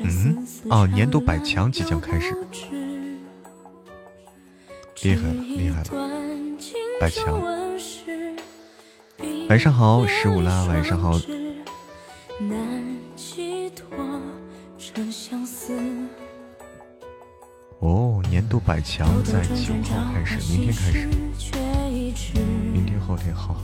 [0.00, 2.34] 嗯，哦，年度百强即将开始，
[5.02, 5.90] 厉害了，厉害了，
[7.00, 7.40] 百强。
[9.48, 11.18] 晚上好，十五啦，晚上好。
[17.80, 21.08] 哦，年度百强在九号开始，明天开始，
[23.08, 23.56] 明天后天好。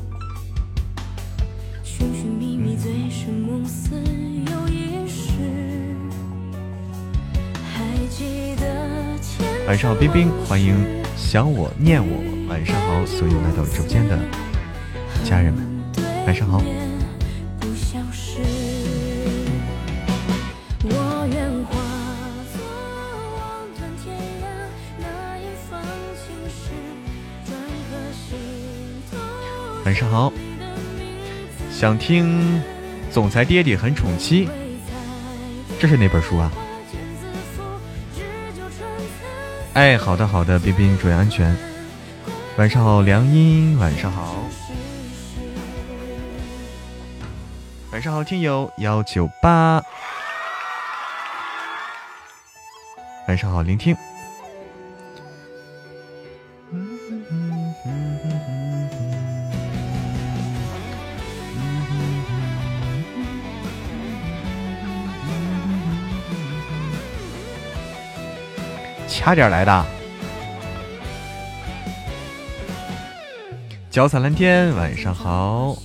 [9.67, 10.75] 晚上好，冰冰，欢迎
[11.17, 12.23] 想我念我。
[12.49, 14.19] 晚上好，所有来到直播间的
[15.25, 15.67] 家人们，
[16.27, 16.63] 晚上好。
[29.95, 30.33] 晚上好，
[31.71, 32.61] 想听
[33.13, 34.49] 总裁爹爹很宠妻，
[35.79, 36.51] 这是哪本书啊？
[39.75, 41.57] 哎，好的好的，冰冰注意安全。
[42.57, 44.35] 晚上好，梁音，晚上好。
[47.93, 49.81] 晚上好，听友幺九八。
[53.29, 53.97] 晚上好，聆听。
[69.25, 69.87] 差点来的，
[73.91, 75.79] 脚踩蓝天，晚上好。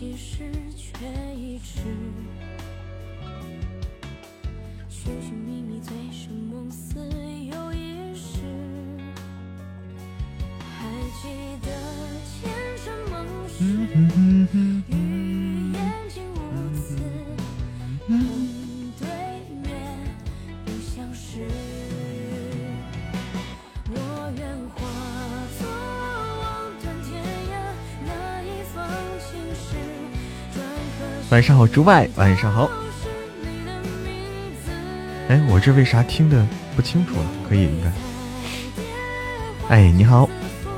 [31.39, 32.69] 晚上好，诸外，晚上好。
[35.29, 36.45] 哎，我这为啥听的
[36.75, 37.25] 不清楚了？
[37.47, 39.73] 可以，应该。
[39.73, 40.29] 哎，你好，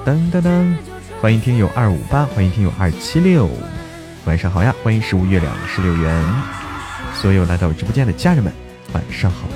[0.06, 0.76] 噔噔噔，
[1.20, 3.50] 欢迎听友二五八，欢迎听友二七六，
[4.26, 6.24] 晚上好呀，欢迎十五月亮十六元，
[7.16, 8.54] 所有来到直播间的家人们，
[8.94, 9.48] 晚上好。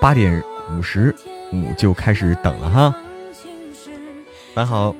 [0.00, 1.14] 八点五十
[1.52, 2.94] 五就开始等了哈，
[4.54, 4.96] 晚好。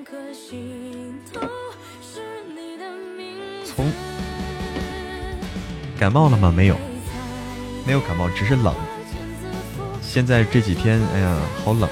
[6.00, 6.50] 感冒了吗？
[6.50, 6.78] 没有，
[7.86, 8.74] 没有感冒，只是冷。
[10.00, 11.86] 现在这几天，哎呀，好冷，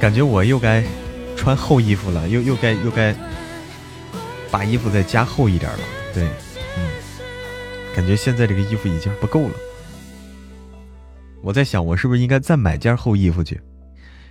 [0.00, 0.84] 感觉我又该
[1.36, 3.12] 穿厚衣服了，又又该又该
[4.48, 5.80] 把衣服再加厚一点了。
[6.14, 6.28] 对，
[6.78, 6.88] 嗯，
[7.96, 9.54] 感觉现在这个衣服已经不够了。
[11.42, 13.60] 我在想，我是不是应该再买件厚衣服去？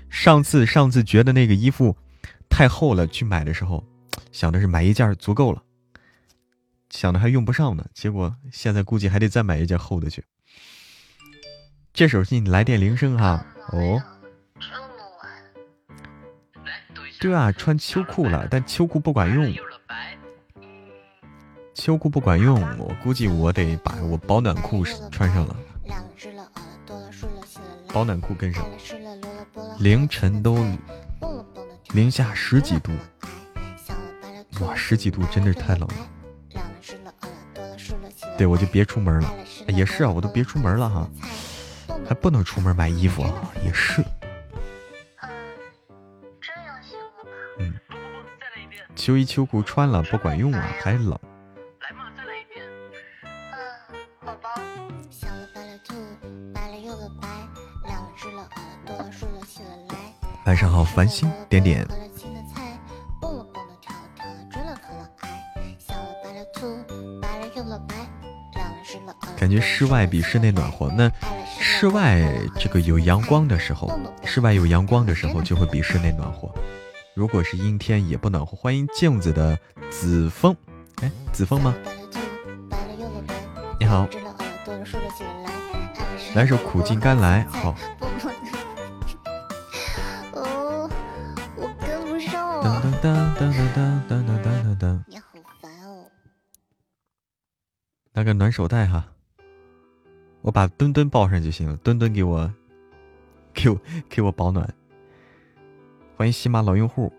[0.09, 1.97] 上次上次觉得那个衣服
[2.49, 3.83] 太厚了，去买的时候。
[4.31, 5.63] 想的是买一件足够了，
[6.89, 10.23] 想的还用不上呢，结果现在估计还得再买一件厚的去。
[11.91, 14.01] 这手机你来电铃声哈，哦，
[17.19, 19.53] 对啊，穿秋裤了，但秋裤不管用，
[21.73, 25.55] 秋裤不管用，我估计我得把我保暖裤穿上了，
[27.91, 28.65] 保暖裤跟上，
[29.79, 30.63] 凌晨都
[31.93, 32.91] 零下十几度。
[34.61, 35.95] 哇，十几度真的是太冷了。
[38.37, 39.33] 对，我就别出门了。
[39.67, 41.09] 也是啊，我都别出门了哈，
[42.07, 44.03] 还不能出门买衣服啊，也是。
[47.59, 47.73] 嗯，
[48.95, 51.17] 秋衣秋裤穿了不管用啊，还冷。
[60.45, 61.87] 晚上好，繁星点点。
[69.39, 70.91] 感觉室外比室内暖和。
[70.91, 71.09] 那
[71.61, 72.21] 室外
[72.59, 76.53] 这个有阳光的时候，室外有阳光的时候就会比室内暖和。
[77.15, 78.57] 如果是阴天也不暖和。
[78.57, 79.57] 欢迎镜子的
[79.89, 80.53] 子枫，
[81.01, 81.73] 哎，子枫吗？
[83.79, 84.05] 你好。
[86.35, 87.73] 来首苦尽甘来，好。
[90.33, 90.89] 哦，
[91.55, 92.61] 我跟不上。
[92.61, 95.03] 噔噔噔噔噔噔噔噔噔噔。
[95.07, 95.23] 你好
[95.61, 96.05] 烦哦。
[98.11, 99.05] 拿个暖手袋哈。
[100.41, 102.51] 我把墩墩抱上就行了，墩墩给我，
[103.53, 104.73] 给我给我保暖。
[106.15, 107.11] 欢迎喜马老用户，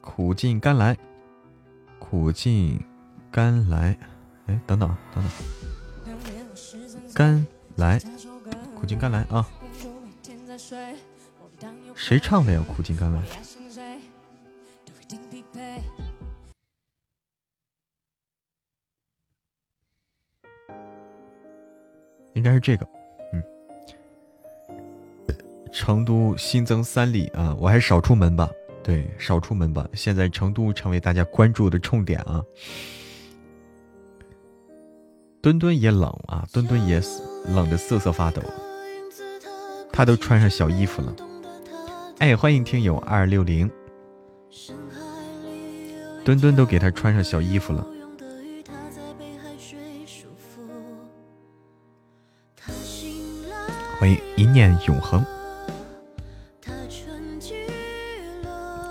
[0.00, 0.96] 苦尽甘来，
[1.98, 2.82] 苦尽
[3.30, 3.98] 甘来，
[4.46, 6.14] 哎，等等等等，
[7.14, 7.46] 甘
[7.76, 7.98] 来，
[8.74, 9.48] 苦尽甘来啊！
[11.94, 12.62] 谁唱的呀？
[12.68, 13.22] 苦尽甘来，
[22.38, 22.86] 应该是这个。
[23.32, 23.42] 嗯
[25.70, 28.48] 成都新增三例啊，我还是少出门吧。
[28.82, 29.86] 对，少出门吧。
[29.92, 32.42] 现在成都成为大家关注的重点啊。
[35.42, 37.02] 墩墩也冷啊，墩墩也
[37.54, 38.42] 冷的瑟瑟发抖，
[39.92, 41.14] 他都穿上小衣服了。
[42.18, 43.70] 哎，欢迎听友二六零，
[46.24, 47.86] 墩墩都给他穿上小衣服了。
[53.98, 55.24] 欢迎一念永恒。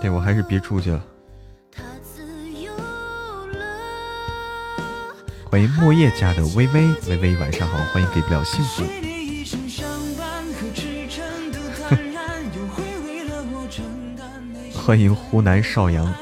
[0.00, 1.02] 对我还是别出去了。
[5.50, 8.84] 欢迎莫叶家的微微，微微晚上好，欢迎给不了幸福。
[14.78, 16.14] 欢迎湖南邵阳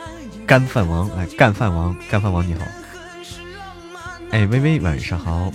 [0.46, 2.64] 干饭王，来干饭王，干饭王你好。
[4.30, 5.52] 哎，微微晚上好。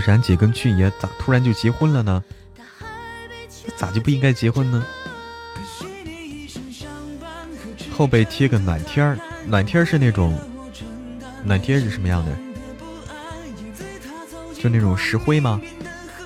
[0.00, 2.22] 冉姐跟俊爷咋突然就结婚了呢？
[3.76, 4.84] 咋就不应该结婚呢？
[7.92, 10.38] 后背贴个暖贴儿，暖贴是那种
[11.44, 12.36] 暖贴是什么样的？
[14.58, 15.60] 就那种石灰吗？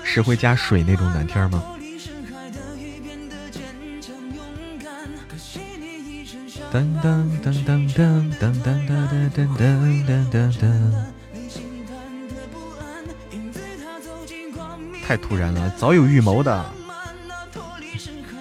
[0.03, 1.63] 石灰加水那种暖贴吗？
[6.73, 11.14] 噔噔噔噔噔噔噔噔噔噔噔噔。
[15.07, 16.65] 太突然了，早有预谋的，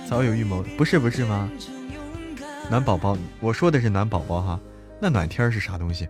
[0.08, 1.50] 早有预谋，不是不是吗？
[2.70, 4.58] 暖宝宝，我说的是暖宝宝哈，
[4.98, 6.08] 那暖天是啥东西？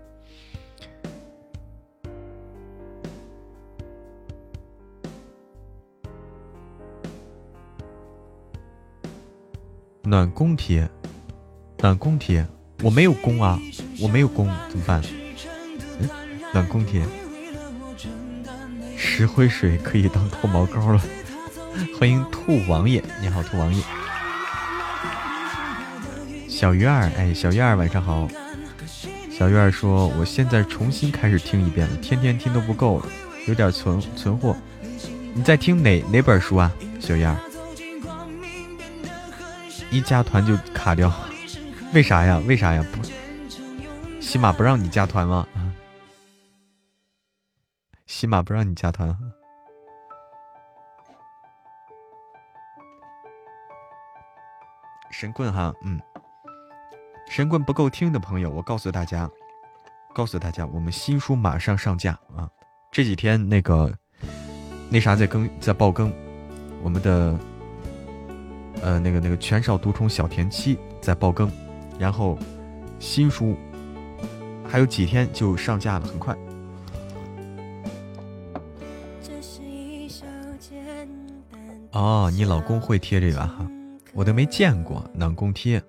[10.05, 10.89] 暖宫贴，
[11.79, 12.47] 暖宫贴，
[12.85, 13.59] 我没有宫啊，
[14.01, 15.03] 我没有宫，怎么办？
[16.53, 17.05] 暖宫贴。
[19.17, 21.01] 石灰水可以当脱毛膏了，
[21.97, 23.81] 欢迎兔王爷，你好，兔王爷。
[26.49, 28.29] 小鱼儿，哎，小鱼儿晚上好。
[29.31, 33.07] 小鱼儿说，我现在重新开始听一遍了，天天听都不够了，
[33.47, 34.57] 有点存存货。
[35.33, 37.37] 你在听哪哪本书啊，小鱼儿？
[39.93, 41.13] 一加团就卡掉，
[41.93, 42.43] 为啥呀？
[42.47, 42.85] 为啥呀？
[42.91, 43.01] 不，
[44.21, 45.47] 起码不让你加团吗？
[48.25, 49.15] 起码不让你加团，
[55.11, 56.01] 神棍哈，嗯，
[57.29, 59.31] 神棍不够听的朋友，我告诉大家，
[60.15, 62.49] 告诉大家，我们新书马上上架啊！
[62.91, 63.93] 这几天那个
[64.89, 66.11] 那啥在更在爆更，
[66.83, 67.39] 我们的
[68.81, 71.53] 呃那个那个全少独宠小甜妻在爆更，
[71.99, 72.39] 然后
[72.99, 73.55] 新书
[74.67, 76.35] 还有几天就上架了，很快。
[81.95, 83.65] 哦，你老公会贴这个哈，
[84.15, 85.81] 我都没见过暖宫贴。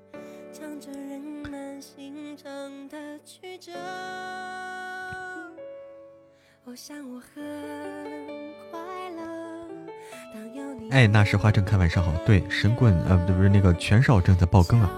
[10.92, 12.14] 哎，那时花正开，晚上好。
[12.24, 14.92] 对，神棍呃，不是那个全少正在爆更啊。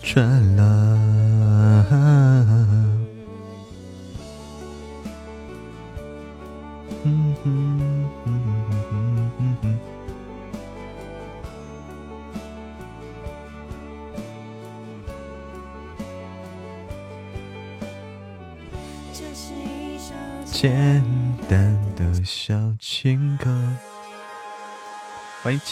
[0.00, 1.04] 转了。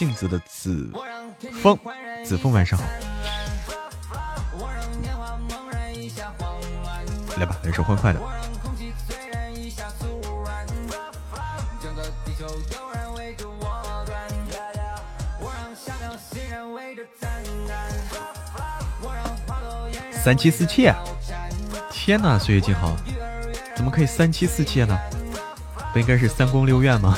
[0.02, 0.90] 镜子的子
[1.62, 1.78] 枫，
[2.24, 2.84] 子枫晚上好。
[7.36, 8.20] 来吧，来首欢快的。
[20.10, 20.92] 三妻四妾，
[21.92, 22.96] 天呐，岁月静好，
[23.76, 24.98] 怎么可以三妻四妾呢？
[25.92, 27.16] 不应该是三宫六院吗？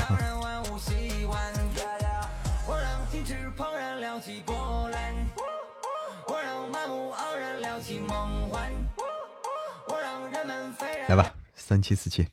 [11.74, 12.24] 三七四妾。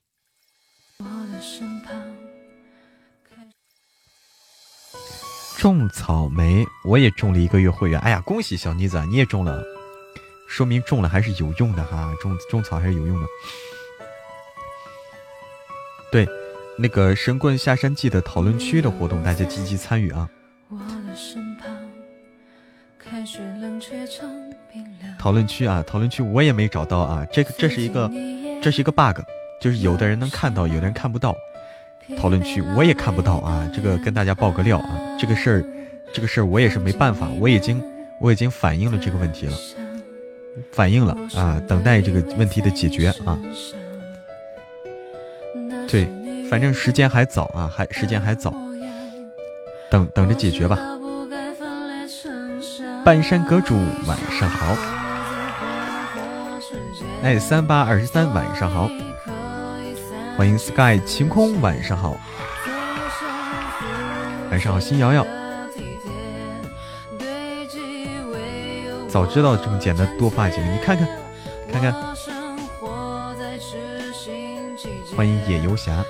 [5.57, 7.99] 种草莓，我也种了一个月会员。
[8.01, 9.63] 哎呀，恭喜小妮子，你也种了。
[10.47, 13.27] 说明种了还是有用的哈，种种草还是有用的。
[16.11, 16.27] 对，
[16.77, 20.29] 那个《神棍下山记》的讨论区的活动，大家积极参与啊！
[25.17, 28.09] 讨论区啊，讨论区我也没找到啊，这个这是一个
[28.61, 29.21] 这是一个 bug，
[29.61, 31.33] 就是有的人能看到，有的人看不到。
[32.17, 35.63] 讨论区我也看不到啊，这个跟大家爆个料啊，这个事儿
[36.11, 37.81] 这个事儿我也是没办法，我已经
[38.19, 39.53] 我已经反映了这个问题了。
[40.73, 43.39] 反映了啊，等待这个问题的解决啊。
[45.87, 46.05] 对，
[46.49, 48.53] 反正时间还早啊，还时间还早，
[49.89, 50.77] 等等着解决吧。
[53.05, 53.75] 半山阁主
[54.05, 54.75] 晚上好，
[57.23, 58.89] 哎，三八二十三晚上好，
[60.41, 62.17] 欢迎 Sky 晴空晚上好，
[64.49, 65.23] 晚上好，新瑶瑶。
[69.07, 71.07] 早知道这么简单多发几个，你看看，
[71.71, 71.93] 看看。
[75.15, 76.03] 欢迎野游侠。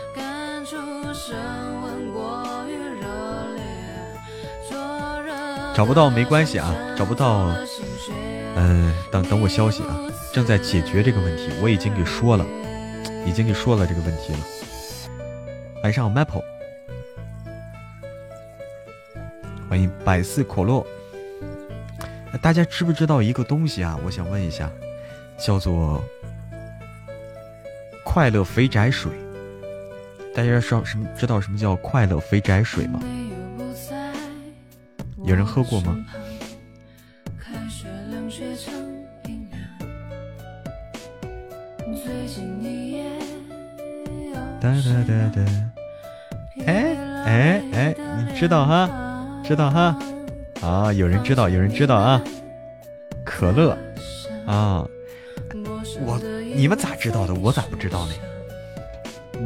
[5.75, 7.53] 找不到没关系啊，找不到，
[8.55, 9.99] 嗯，等等我消息啊，
[10.31, 12.45] 正在解决这个问题，我已经给说了，
[13.25, 14.39] 已经给说了这个问题了。
[15.83, 16.43] 晚上好，Maple。
[19.69, 20.85] 欢迎百思可乐。
[22.41, 23.97] 大家知不知道一个东西啊？
[24.03, 24.69] 我想问一下，
[25.37, 26.03] 叫做
[28.03, 29.11] 快乐肥宅水。
[30.33, 31.07] 大家知道什么？
[31.17, 33.01] 知道什么叫快乐肥宅水吗？
[35.23, 35.95] 有人喝过吗？
[44.61, 45.41] 哒哒哒哒。
[46.67, 47.95] 哎哎哎，
[48.29, 48.87] 你知道哈？
[49.43, 49.97] 知道哈？
[50.61, 52.21] 啊，有人知道，有人知道啊！
[53.25, 53.75] 可乐
[54.45, 54.85] 啊，
[56.05, 56.21] 我
[56.55, 57.33] 你们咋知道的？
[57.33, 58.13] 我咋不知道呢？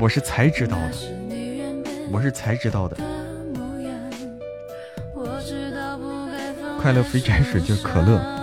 [0.01, 0.91] 我是才知道的，
[2.11, 2.97] 我是才知道的。
[6.81, 8.34] 快乐肥宅水就是可乐。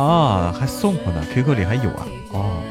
[0.00, 2.06] 啊，还送过呢，QQ 里还有啊。
[2.32, 2.62] 哦，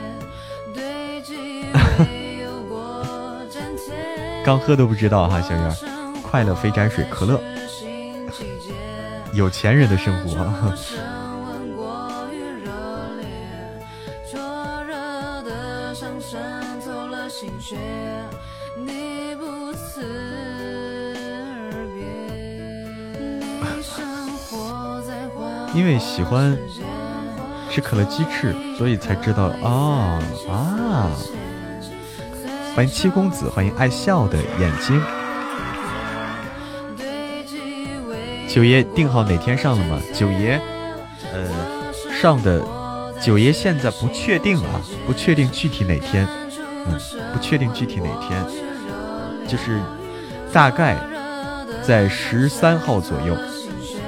[4.43, 5.71] 刚喝都不知道哈，小圆，
[6.23, 7.39] 快乐肥宅水可乐，
[9.33, 10.31] 有钱人的生活。
[25.75, 26.57] 因为喜欢。
[27.79, 30.19] 吃可乐鸡翅，所以才知道哦
[30.49, 31.07] 啊！
[32.75, 35.01] 欢迎七公子，欢迎爱笑的眼睛。
[38.49, 39.97] 九爷定好哪天上了吗？
[40.13, 40.59] 九爷，
[41.31, 41.47] 呃，
[42.21, 42.61] 上的
[43.21, 46.27] 九爷现在不确定啊，不确定具体哪天，
[46.85, 46.99] 嗯，
[47.31, 48.45] 不确定具体哪天，
[49.47, 49.79] 就是
[50.51, 50.97] 大概
[51.81, 53.37] 在十三号左右，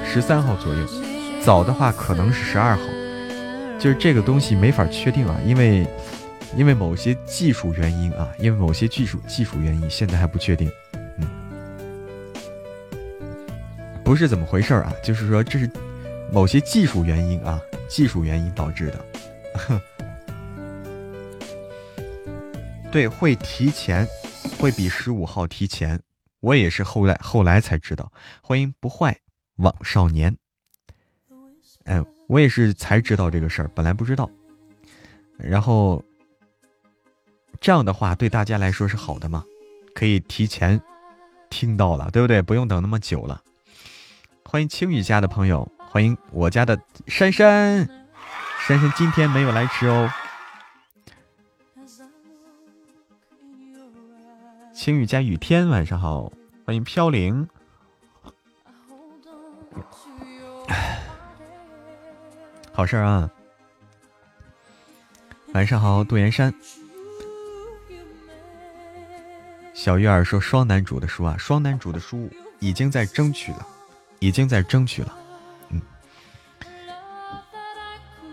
[0.05, 0.81] 十三号左右，
[1.41, 2.81] 早的话可能是十二号。
[3.81, 5.87] 就是这个东西没法确定啊，因为，
[6.55, 10.71] 因为某些技术原因啊，因为某些技术技术原因，现在还不确定。
[11.17, 11.27] 嗯，
[14.03, 15.67] 不是怎么回事啊，就是说这是
[16.31, 17.59] 某些技术原因啊，
[17.89, 19.03] 技术原因导致的。
[22.91, 24.07] 对，会提前，
[24.59, 25.99] 会比十五号提前。
[26.41, 28.11] 我也是后来后来才知道。
[28.43, 29.17] 欢迎不坏
[29.55, 30.37] 网少年。
[31.85, 32.03] 哎。
[32.27, 34.29] 我也是才知道这个事儿，本来不知道。
[35.35, 36.01] 然后
[37.59, 39.43] 这样的话对大家来说是好的嘛？
[39.93, 40.81] 可以提前
[41.49, 42.41] 听到了，对不对？
[42.41, 43.43] 不用等那么久了。
[44.45, 47.85] 欢迎青雨家的朋友，欢迎我家的珊珊，
[48.65, 50.09] 珊珊今天没有来吃哦。
[54.73, 56.31] 青雨家雨天，晚上好，
[56.65, 57.45] 欢迎飘零。
[62.73, 63.29] 好事啊！
[65.53, 66.53] 晚上好，杜岩山。
[69.73, 73.67] 小鱼儿说：“双男主的书啊，双男主的书已经在争取了，
[74.19, 75.17] 已经在争取了。”
[75.69, 75.81] 嗯，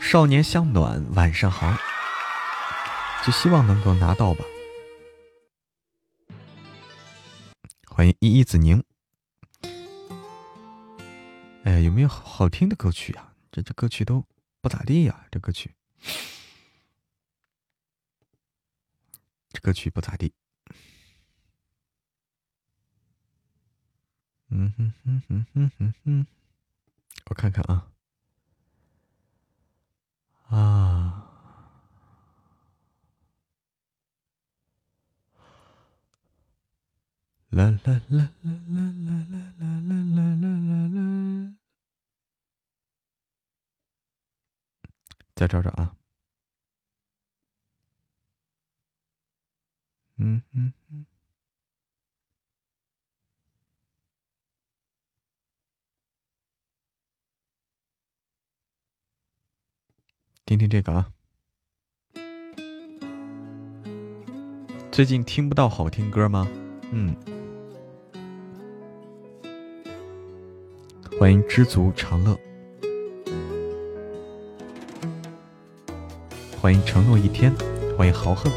[0.01, 1.75] 少年向暖，晚上好，
[3.27, 4.45] 就希望能够拿到吧。
[7.89, 8.83] 欢迎依依子宁。
[11.65, 13.28] 哎，有没有好听的歌曲啊？
[13.63, 14.25] 这歌曲都
[14.61, 15.75] 不咋地呀，这歌曲，
[19.51, 20.33] 这歌曲不咋地。
[24.51, 26.27] 嗯哼哼哼哼哼哼，
[27.27, 27.93] 我看看啊，
[30.49, 31.25] 啊，
[37.51, 40.78] 啦啦啦啦啦啦啦啦啦啦啦，
[45.39, 45.95] 再找找啊，
[50.17, 51.07] 嗯嗯嗯。
[60.45, 61.13] 听听这个啊，
[64.91, 66.49] 最近听不到好听歌吗？
[66.91, 67.15] 嗯，
[71.17, 72.37] 欢迎知足常乐，
[76.61, 77.55] 欢迎承诺一天，
[77.97, 78.53] 欢迎豪横，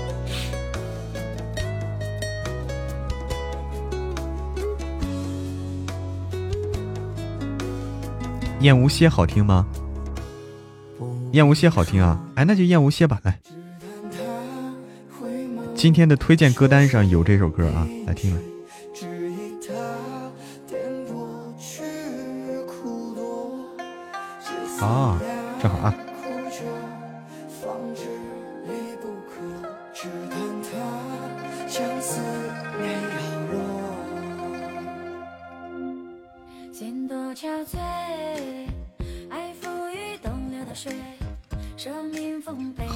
[8.59, 9.67] 燕无歇好听吗？
[11.31, 13.21] 燕无歇好听啊，哎，那就燕无歇吧。
[13.23, 13.39] 来，
[15.75, 18.41] 今天的推荐歌单上有这首歌啊，来听来。
[24.85, 25.21] 啊，
[25.61, 25.93] 正好啊。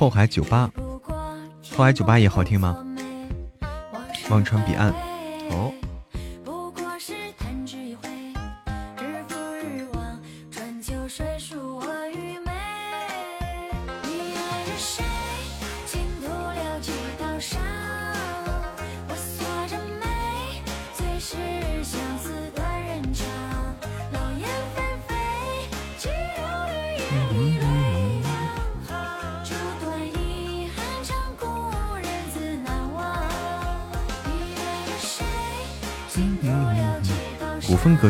[0.06, 0.70] 后海酒吧，
[1.76, 2.78] 后海酒吧也好听吗？
[4.30, 4.94] 忘川彼岸，
[5.50, 5.74] 哦。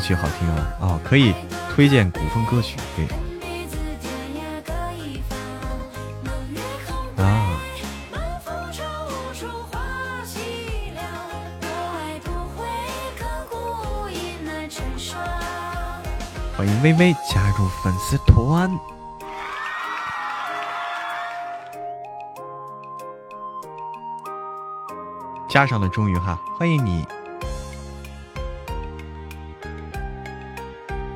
[0.06, 0.68] 曲好听啊！
[0.82, 1.34] 哦，可以
[1.74, 3.08] 推荐古风歌曲，对。
[7.18, 7.58] 啊！
[16.56, 18.80] 欢迎微微加入粉丝团，
[25.50, 26.40] 加上了，终于哈！
[26.60, 27.08] 欢迎你。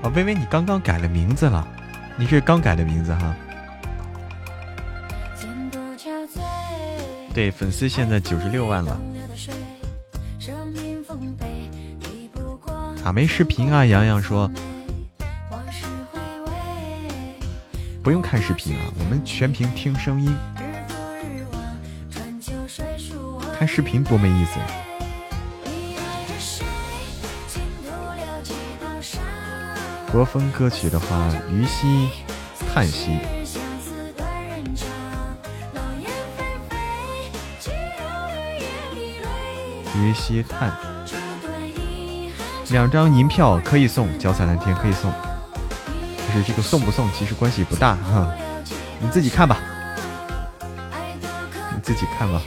[0.02, 1.68] 啊微微，你刚刚改了名字了，
[2.16, 3.36] 你是刚改的名字哈？
[7.34, 8.98] 对，粉丝现在九十六万了。
[13.04, 13.86] 咋没视频啊？
[13.86, 14.50] 洋洋说，
[18.02, 20.36] 不用看视频啊，我们全屏听声音，
[23.58, 24.60] 看视频多没意思。
[30.12, 32.10] 国风歌曲的话，于西
[32.74, 33.12] 叹息，
[39.96, 40.74] 于西叹，
[42.72, 45.12] 两张银票可以送，脚踩蓝天可以送，
[46.28, 48.34] 就是这个送不送其实关系不大哈，
[49.00, 49.58] 你自己看吧，
[51.76, 52.42] 你自己看吧。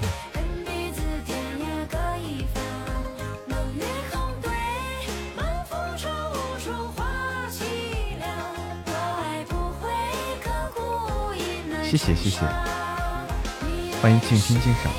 [11.93, 12.41] 谢谢谢谢。
[14.01, 14.91] 欢迎静听静赏。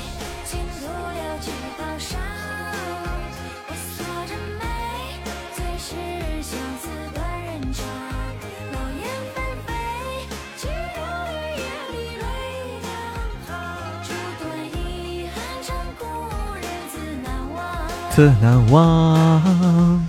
[18.12, 20.08] 自难忘。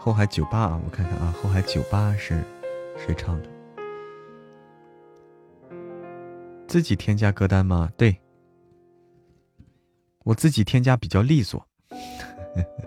[0.00, 2.42] 后海酒吧啊，我看看啊，后海酒吧是
[2.96, 3.57] 谁唱的？
[6.68, 7.90] 自己添加歌单吗？
[7.96, 8.14] 对，
[10.22, 11.66] 我自己添加比较利索。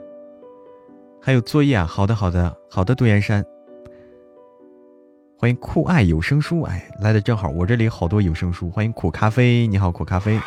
[1.20, 3.44] 还有作业啊，好的好的好的，杜岩山，
[5.36, 10.40] 欢迎酷爱有声书，哎，来的正好，我这里好多有声书，欢迎苦咖啡，你好苦咖啡。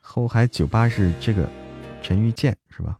[0.00, 1.48] 后海酒吧是这个
[2.02, 2.98] 陈玉建是吧？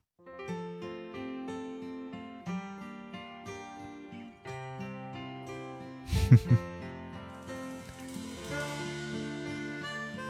[6.31, 6.70] 哼 哼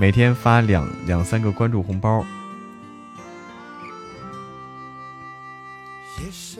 [0.01, 2.25] 每天发两两三个关注红包，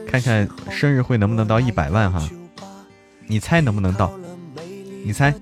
[0.07, 2.23] 看看生日会能不能到一百万哈？
[3.27, 4.13] 你猜能不能到？
[5.03, 5.33] 你猜？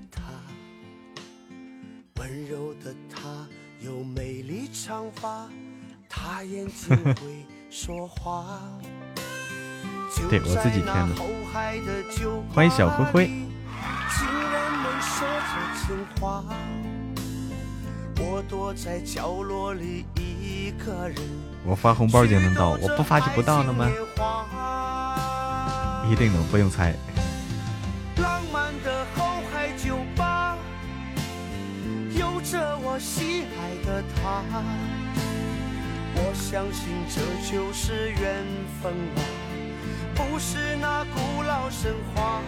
[10.29, 11.15] 对我自己添的。
[12.53, 13.29] 欢迎小灰灰。
[21.65, 23.87] 我发红包就能到，我不发就不到了吗？
[26.09, 26.93] 一定能，不用猜。
[28.17, 30.57] 浪漫的后海酒吧，
[32.11, 32.77] 有着
[36.15, 38.43] 我相信这就是缘
[38.81, 39.21] 分啊，
[40.15, 42.41] 不是那古老神话。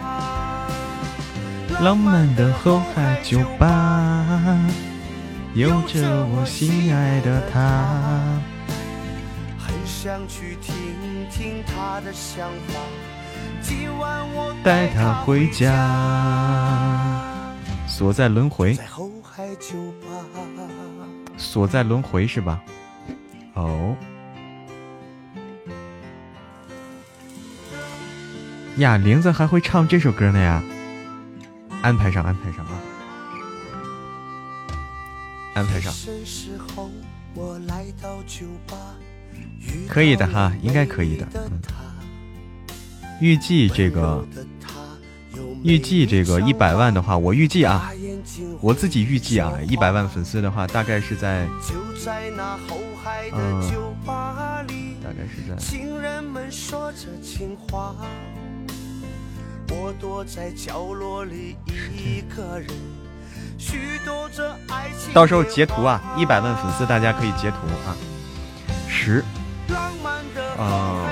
[1.81, 4.25] 浪漫的后海酒吧，
[5.53, 8.39] 有着我心爱的他。
[9.59, 10.75] 很想去听
[11.29, 12.79] 听他的想法，
[13.61, 15.67] 今晚我带他回家。
[17.85, 18.77] 锁在轮回，
[21.37, 22.61] 锁在轮回是吧？
[23.53, 23.95] 哦，
[28.77, 30.63] 呀，玲子还会唱这首歌呢呀！
[31.81, 32.71] 安排上，安排上啊！
[35.53, 35.93] 安排上。
[39.87, 41.27] 可以的哈，应该可以的。
[41.35, 41.61] 嗯，
[43.21, 44.25] 预计这个，
[45.63, 47.91] 预计这个一百万的话，我预计啊，
[48.59, 51.47] 我自己预计啊，一百万粉丝的话，大概是在。
[53.33, 53.61] 嗯，
[55.03, 55.55] 大概是在。
[65.13, 67.95] 到时候截图啊，一百万粉丝大家可以截图啊。
[68.87, 69.23] 十，
[70.57, 71.05] 呃，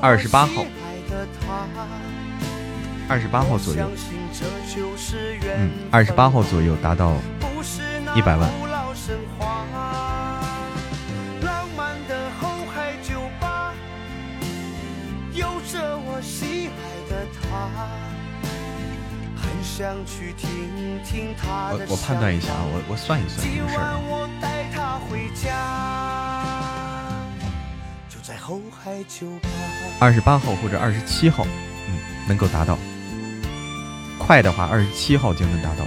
[0.00, 0.64] 二十八号，
[3.08, 3.90] 二十八号左右，
[5.56, 7.12] 嗯，二十八号左右达到。
[8.14, 8.48] 一百万。
[8.48, 8.68] 我
[21.72, 23.80] 我我判断一下啊，我我算一算这个事儿。
[29.98, 31.44] 二十八号或者二十七号，
[31.88, 32.78] 嗯，能够达到。
[34.16, 35.84] 快的话，二十七号就能达到。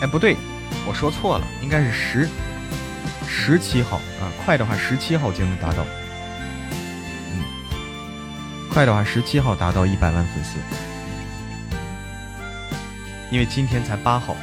[0.00, 0.36] 哎，不对，
[0.88, 2.28] 我说错了，应该是十
[3.28, 4.26] 十七号啊。
[4.44, 5.86] 快的话，十七号就能达到。
[8.72, 10.56] 快的话，十七号达到一百万粉丝。
[13.30, 14.34] 因为今天才八号。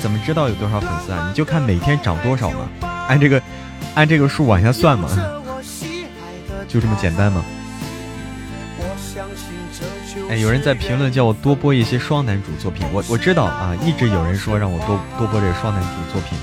[0.00, 1.26] 怎么知道有多少粉丝啊？
[1.28, 2.68] 你就看每天涨多少嘛，
[3.08, 3.42] 按这个
[3.94, 5.08] 按这个数往下算嘛，
[6.68, 7.44] 就这么简单嘛。
[10.28, 16.38] 哎，有人在评论叫我多播一些双男主作品，我我知道啊，一直有人说让我多多播这个双男主作品，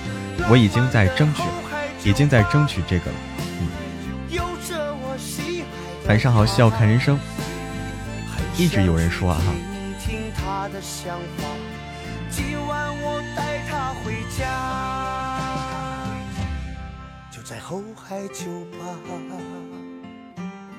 [0.50, 1.44] 我已经在争取，
[2.10, 3.18] 已经在争取这个了。
[6.10, 7.20] 晚上好，笑看人生。
[8.58, 9.54] 一直有人说啊哈。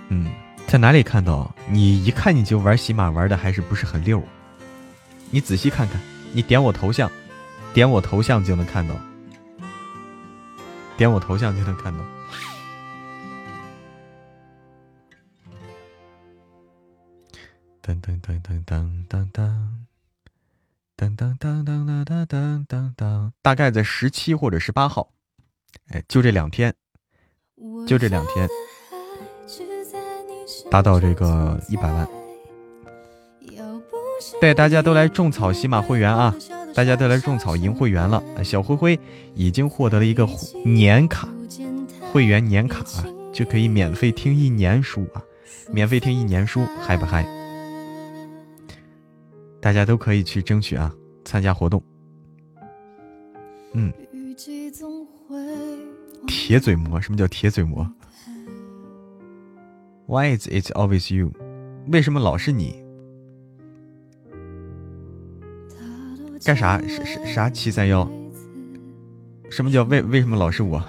[0.08, 0.26] 嗯。
[0.66, 1.48] 在哪里看到？
[1.68, 4.20] 你一看你就玩喜马玩的还是不是很溜？
[5.30, 6.00] 你仔细看看，
[6.32, 7.08] 你点我头像，
[7.72, 8.96] 点我头像就能看到，
[10.96, 12.00] 点我头像就能看到。
[17.90, 25.10] 噔噔噔噔噔噔噔噔噔噔噔噔噔噔噔，大概在十七或者十八号，
[25.88, 26.72] 哎，就这两天，
[27.88, 28.48] 就这两天。
[30.70, 32.06] 达到这个一百万。
[34.40, 36.32] 带，大家都来种草喜马会员啊！
[36.72, 38.22] 大家都来种草赢会员了。
[38.44, 39.00] 小灰灰
[39.34, 40.28] 已经获得了一个
[40.64, 41.28] 年卡，
[42.12, 45.22] 会员年卡啊就可以免费听一年书啊！
[45.72, 47.26] 免费听一年书，嗨不嗨？
[49.60, 50.92] 大家都可以去争取啊，
[51.24, 51.82] 参加活动。
[53.72, 53.92] 嗯，
[56.26, 57.86] 铁嘴魔，什么叫铁嘴魔
[60.06, 61.32] ？Why is it always you？
[61.92, 62.82] 为什么老是你？
[66.44, 66.80] 干啥？
[66.88, 67.50] 啥啥啥？
[67.50, 68.10] 七三幺？
[69.50, 70.82] 什么叫为为什么老是我？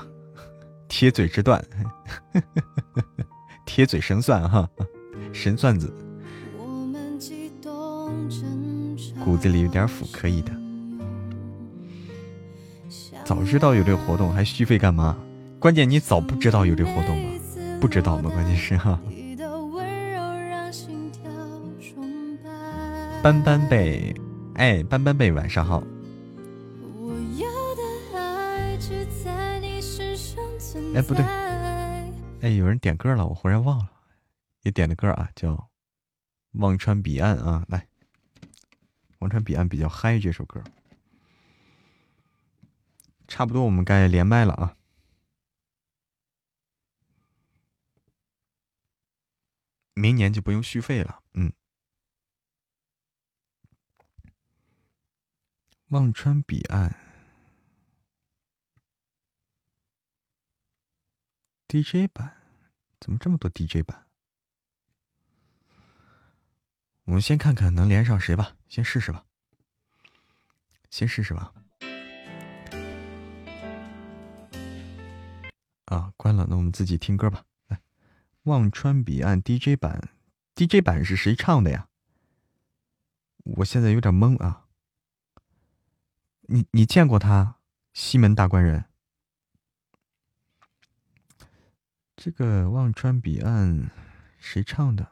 [0.88, 1.64] 铁嘴之断，
[3.66, 4.70] 铁嘴神算哈，
[5.34, 5.94] 神算子，
[9.24, 10.52] 骨子里有点腐，可以的。
[13.24, 15.18] 早知道有这个活动，还续费干嘛？
[15.60, 17.32] 关键你早不知道有这活动吗？
[17.80, 18.30] 不知道吗？
[18.32, 19.00] 关键是哈。
[23.24, 24.14] 斑斑贝。
[24.56, 25.82] 哎，斑斑贝，晚上好。
[30.94, 31.24] 哎，不对，
[32.42, 33.90] 哎，有人点歌了，我忽然忘了，
[34.64, 35.54] 也点的歌啊，叫
[36.54, 37.80] 《忘川彼岸》啊，来，
[39.22, 40.64] 《忘川彼岸》比较嗨，这首歌。
[43.28, 44.76] 差不多，我们该连麦了啊。
[49.94, 51.54] 明年就不用续费了，嗯。
[55.90, 56.96] 忘川彼岸
[61.68, 62.42] ，DJ 版
[63.00, 64.08] 怎么这么多 DJ 版？
[67.04, 69.26] 我们先看看能连上谁吧，先试试吧，
[70.90, 71.54] 先试试吧。
[75.88, 77.44] 啊，关了，那我们自己听歌吧。
[77.68, 77.82] 来，
[78.44, 80.14] 忘川彼岸 DJ 版
[80.56, 81.90] ，DJ 版是谁唱的呀？
[83.44, 84.68] 我现在有点懵啊。
[86.44, 87.58] 你你见过他？
[87.92, 88.86] 西门大官人，
[92.16, 93.92] 这个忘川彼岸
[94.38, 95.12] 谁唱的？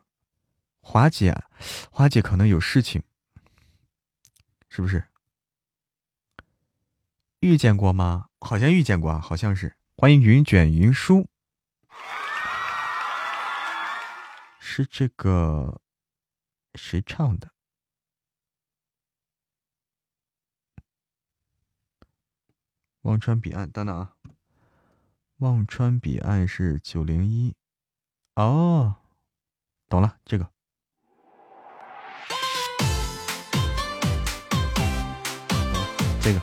[0.80, 1.44] 华姐，
[1.92, 3.04] 华姐可能有事情，
[4.70, 5.04] 是不是？
[7.40, 8.30] 遇见过吗？
[8.40, 9.76] 好像遇见过，好像是。
[9.96, 11.28] 欢迎云卷云舒，
[14.60, 15.82] 是这个
[16.76, 17.52] 谁唱的？
[23.02, 24.16] 忘川彼岸，等等啊！
[25.38, 27.56] 忘川彼岸是九零一，
[28.36, 28.98] 哦，
[29.88, 30.52] 懂了，这个，
[36.22, 36.40] 这个。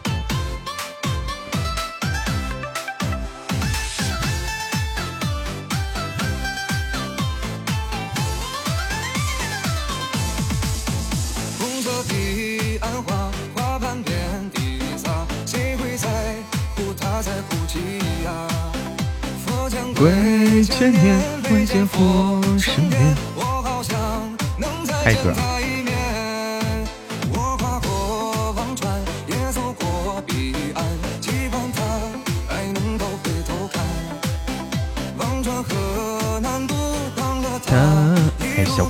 [19.99, 21.19] 归千年，
[21.51, 23.17] 未见佛身边。
[25.03, 25.56] 开歌。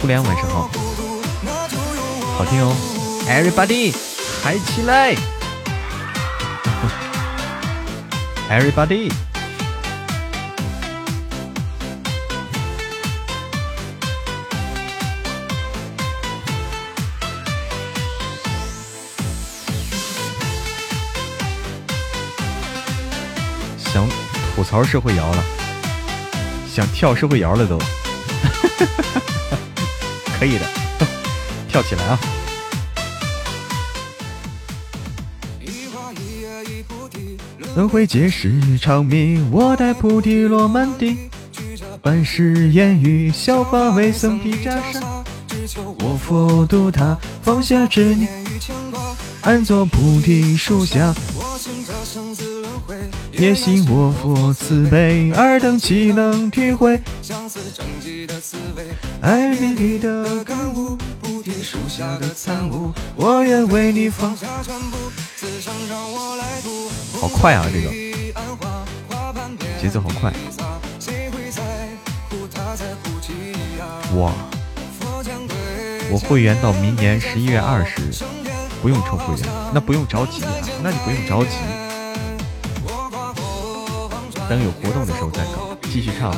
[0.07, 0.71] 姑娘晚上好，
[2.39, 2.73] 好听哦
[3.29, 3.93] ，Everybody，
[4.41, 5.17] 嗨起来，
[8.49, 9.11] Everybody。
[24.55, 25.45] 吐槽社会摇了，
[26.73, 27.79] 想跳社会摇了都，
[30.39, 30.67] 可以的，
[31.69, 32.19] 跳起来啊！
[37.75, 41.31] 轮回皆是长命，我待菩提落满地，
[42.03, 45.03] 半世烟雨，削发为僧披袈裟，
[46.01, 49.01] 我佛渡他，放下执念与牵挂，
[49.43, 51.15] 安坐菩提树下。
[53.33, 56.99] 也信我佛慈悲，尔等岂能体会
[59.27, 60.97] 爱别离的感悟？
[61.21, 64.97] 菩提树下的参悟，我愿为你放下全部。
[65.37, 66.39] 此生让我
[67.21, 67.91] 好快啊，这个
[69.83, 70.33] 节奏好快！
[74.15, 74.33] 哇，
[76.09, 78.25] 我会员到明年十一月二十，
[78.81, 80.53] 不用充会员，那不用着急啊，
[80.85, 81.57] 那就不用着急。
[84.49, 86.33] 等有活动的时候再搞，继续唱。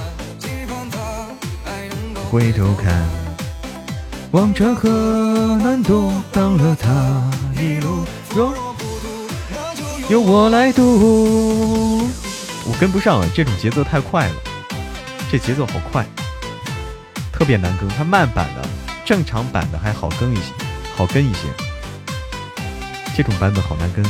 [2.31, 3.09] 回头看，
[4.33, 8.05] 望着河南渡，当了他一路。
[8.35, 8.53] 若，
[10.11, 12.07] 由我来渡。
[12.67, 14.35] 我跟不上，这种节奏太快了，
[15.33, 16.05] 这节奏好快，
[17.33, 17.89] 特别难跟。
[17.89, 18.69] 它慢版的、
[19.07, 20.53] 正常版的还好跟一些，
[20.95, 21.49] 好跟一些。
[23.17, 24.05] 这种版本好难跟。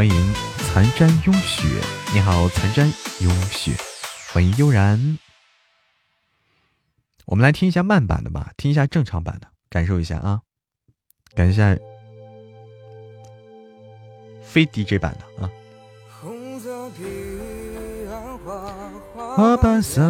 [0.00, 0.34] 欢迎
[0.72, 1.62] 残毡拥雪，
[2.14, 2.90] 你好，残毡
[3.22, 3.72] 拥雪，
[4.32, 5.18] 欢迎悠然。
[7.26, 10.40] 我们来听一下慢版的吧，听一下正常版的，感受一下啊，
[11.34, 11.76] 感受一下
[14.42, 15.50] 非 DJ 版的啊。
[19.36, 20.00] 花瓣洒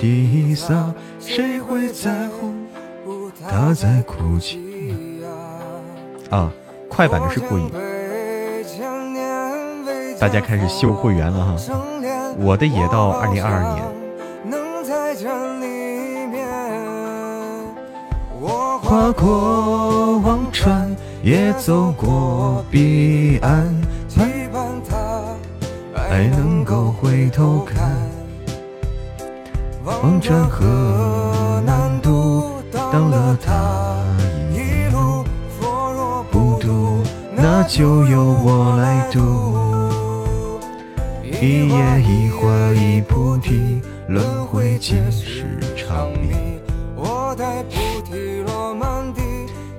[0.00, 2.54] 地洒，谁会在乎
[3.46, 4.58] 他在哭泣？
[6.30, 6.50] 啊，
[6.88, 7.70] 快版的是故意。
[10.20, 11.54] 大家开始秀会员了哈，
[12.38, 13.84] 我的也到二零二二年。
[18.82, 23.66] 跨过忘川，也走过彼岸，
[24.08, 24.18] 期
[24.50, 24.96] 盼他
[25.94, 27.92] 爱能够回头看。
[29.84, 33.52] 望穿河南渡，当了他
[34.52, 35.24] 一路。
[35.60, 37.02] 若不渡，
[37.36, 39.67] 那就由我来渡。
[41.40, 46.36] 一叶一花一菩提，轮回皆是长命。
[46.96, 49.22] 我待菩提落满地，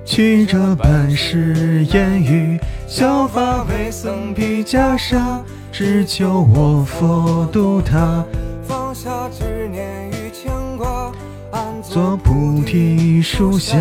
[0.06, 8.24] 曲折半世烟雨，削发为僧披袈裟，只求我佛度他。
[8.66, 11.12] 放下执念与牵挂，
[11.50, 13.76] 安坐菩提树下。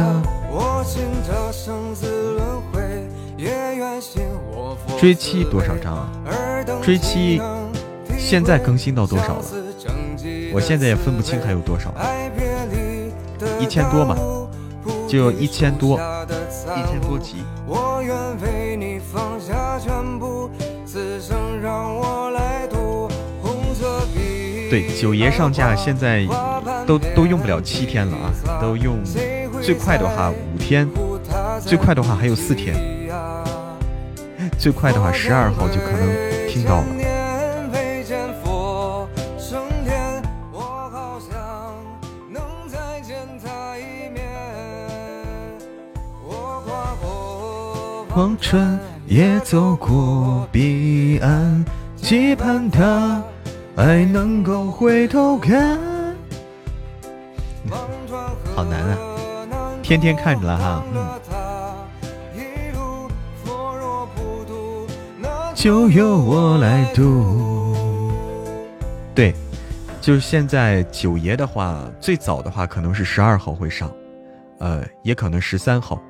[0.51, 4.99] 我信这生死轮回，也愿信我佛。
[4.99, 6.09] 追妻多少张啊？
[6.83, 7.41] 追妻。
[8.29, 9.45] 现在更新到多少了？
[10.53, 11.91] 我现在也分不清还有多少，
[13.59, 14.15] 一千多嘛，
[15.07, 15.99] 就一千多，
[16.77, 17.37] 一千多集。
[24.69, 26.23] 对，九爷上架现在
[26.85, 29.03] 都都用不了七天了啊，都用
[29.59, 30.87] 最快的话五天，
[31.65, 32.75] 最快的话还有四天，
[34.59, 36.98] 最快的话十二号就可能听到了。
[48.19, 48.77] 望穿
[49.08, 51.63] 也走过彼岸，
[51.95, 53.23] 期盼他
[53.77, 55.79] 爱能够回头看。
[58.53, 58.97] 好难啊！
[59.82, 60.84] 天天看着了哈。
[60.93, 61.19] 嗯
[65.55, 67.73] 就由我来渡。
[69.15, 69.34] 对，
[70.01, 73.89] 就是现在九爷的话，最早的话可能是十二号会上，
[74.60, 76.01] 呃，也可能十三号。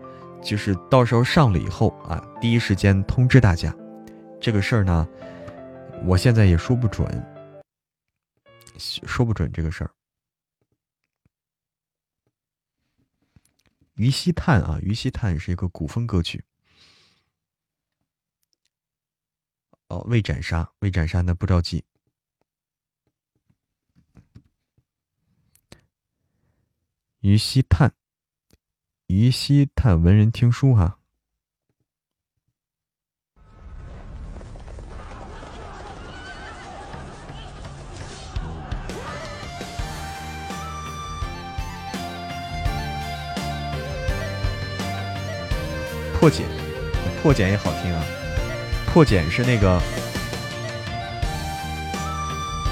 [0.42, 3.76] 就是到时候上了以后啊，第一时间通知大家。
[4.42, 5.08] 这个事儿呢，
[6.06, 7.06] 我现在也说不准，
[8.78, 9.92] 说不准这个事儿。
[13.96, 16.44] 于西叹啊，于西叹是一个古风歌曲。
[19.90, 21.84] 哦，未斩杀，未斩杀，那不着急。
[27.20, 27.99] 于西叹。
[29.10, 31.00] 于西探文人听书哈，
[46.20, 46.46] 破茧，
[47.24, 48.04] 破茧也好听啊，
[48.94, 49.82] 破茧是那个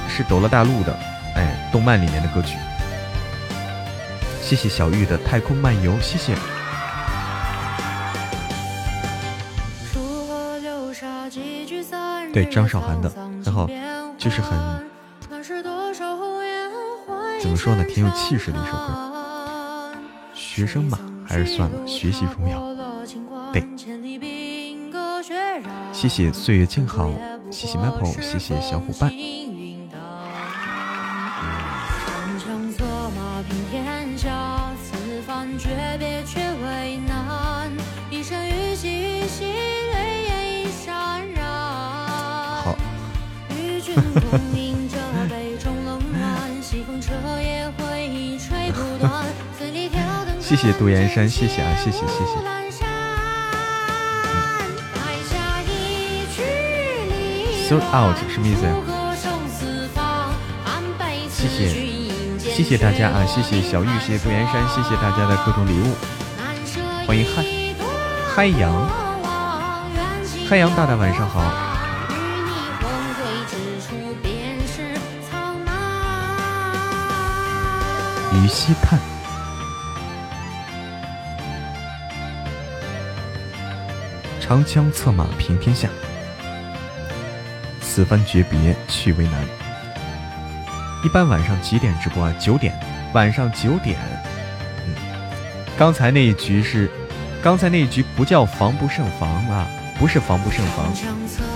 [0.07, 0.93] 是斗罗大陆的，
[1.33, 2.59] 哎，动漫里面的歌曲。
[4.47, 6.33] 谢谢小玉的太空漫游，谢谢。
[12.31, 13.11] 对张韶涵的，
[13.43, 13.69] 然后
[14.17, 14.57] 就是很
[17.41, 19.93] 怎么说呢，挺有气势的一首歌。
[20.33, 22.73] 学生嘛，还是算了，学习重要。
[23.51, 23.67] 对，
[25.91, 27.11] 谢谢岁月静好，
[27.51, 29.11] 谢谢 Maple，谢谢小伙伴。
[50.39, 52.47] 谢谢杜岩山，谢谢啊，谢谢谢谢。
[57.67, 58.71] Sold out 什么意思呀、
[61.29, 61.67] 谢谢，
[62.39, 63.25] 谢谢大家啊！
[63.25, 65.93] 谢谢小玉，谢谢杜岩山，谢谢大家的各种礼物。
[67.05, 67.43] 欢迎嗨
[68.33, 68.71] 嗨阳，
[70.49, 71.66] 嗨阳大大晚上好。
[78.47, 78.97] 于溪畔，
[84.39, 85.89] 长枪策马平天下，
[87.81, 89.33] 此番诀别去为难。
[91.03, 92.33] 一般晚上几点直播啊？
[92.39, 92.73] 九点，
[93.11, 93.97] 晚上九点。
[94.85, 94.95] 嗯，
[95.77, 96.89] 刚才那一局是，
[97.43, 99.67] 刚才那一局不叫防不胜防啊，
[99.99, 100.89] 不是防不胜防，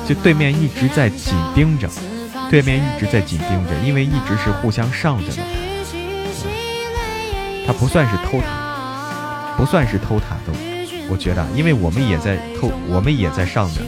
[0.05, 1.89] 就对面一直在紧盯着，
[2.49, 5.41] 对面一直在紧盯着，因为一直是互相上着的。
[7.71, 10.51] 他不算是偷塔，不算是偷塔的，
[11.09, 13.79] 我觉得，因为我们也在偷，我们也在上着。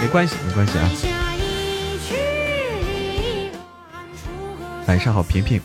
[0.00, 0.90] 没关系，没关系啊。
[4.88, 5.62] 晚上好，平平。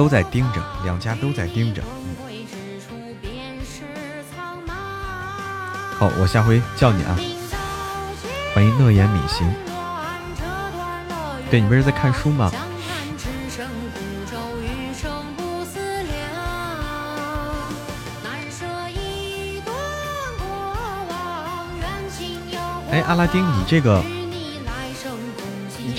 [0.00, 1.82] 都在盯着，两家都在盯着。
[5.98, 7.14] 好，我下回叫你啊。
[8.54, 9.46] 欢迎乐言米行。
[11.50, 12.50] 对你不是在看书吗？
[22.90, 24.02] 哎，阿拉丁，你这个，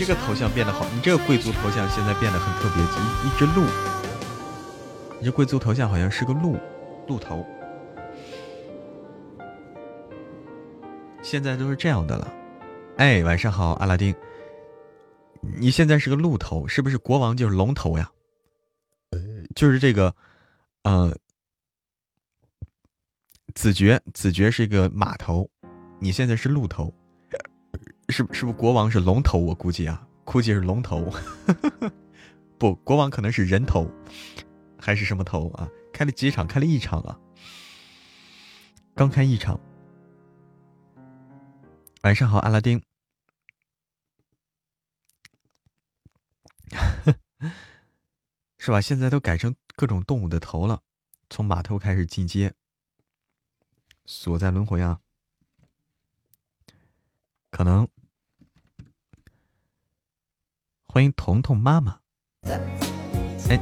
[0.01, 2.87] 这个头像变得好，你这个贵族头像现在变得很特别，一
[3.27, 3.63] 一只鹿。
[5.19, 6.57] 你这贵族头像好像是个鹿，
[7.07, 7.45] 鹿头。
[11.21, 12.33] 现在都是这样的了。
[12.97, 14.11] 哎，晚上好，阿拉丁。
[15.59, 18.11] 你现在是个鹿头，是不是国王就是龙头呀？
[19.11, 19.19] 呃
[19.55, 20.15] 就是这个，
[20.81, 21.15] 呃，
[23.53, 25.47] 子爵，子爵是一个马头，
[25.99, 26.91] 你现在是鹿头，
[28.11, 29.39] 是是不是国王是龙头？
[29.39, 31.09] 我估计啊，估计是龙头。
[32.59, 33.89] 不，国王可能是人头。
[34.77, 35.69] 还是什么头啊？
[35.93, 36.45] 开了几场？
[36.45, 37.17] 开了一场啊！
[38.93, 39.59] 刚开一场。
[42.01, 42.81] 晚上好，阿拉丁。
[48.57, 48.81] 是吧？
[48.81, 50.81] 现在都改成各种动物的头了，
[51.29, 52.53] 从马头开始进阶。
[54.05, 54.99] 锁在轮回啊！
[57.51, 57.87] 可能。
[60.93, 62.01] 欢迎彤彤妈妈。
[62.43, 63.57] 哎，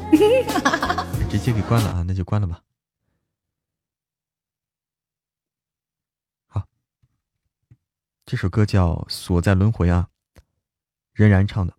[1.29, 2.03] 直接给关了啊！
[2.07, 2.63] 那就关了吧。
[6.47, 6.65] 好，
[8.25, 10.07] 这首歌叫《锁在轮回》啊，
[11.13, 11.75] 任然唱的。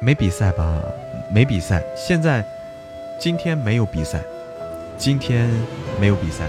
[0.00, 0.82] 没比赛吧？
[1.32, 1.84] 没比赛。
[1.96, 2.44] 现在
[3.20, 4.24] 今天没有比赛，
[4.98, 5.48] 今天
[6.00, 6.48] 没有比赛。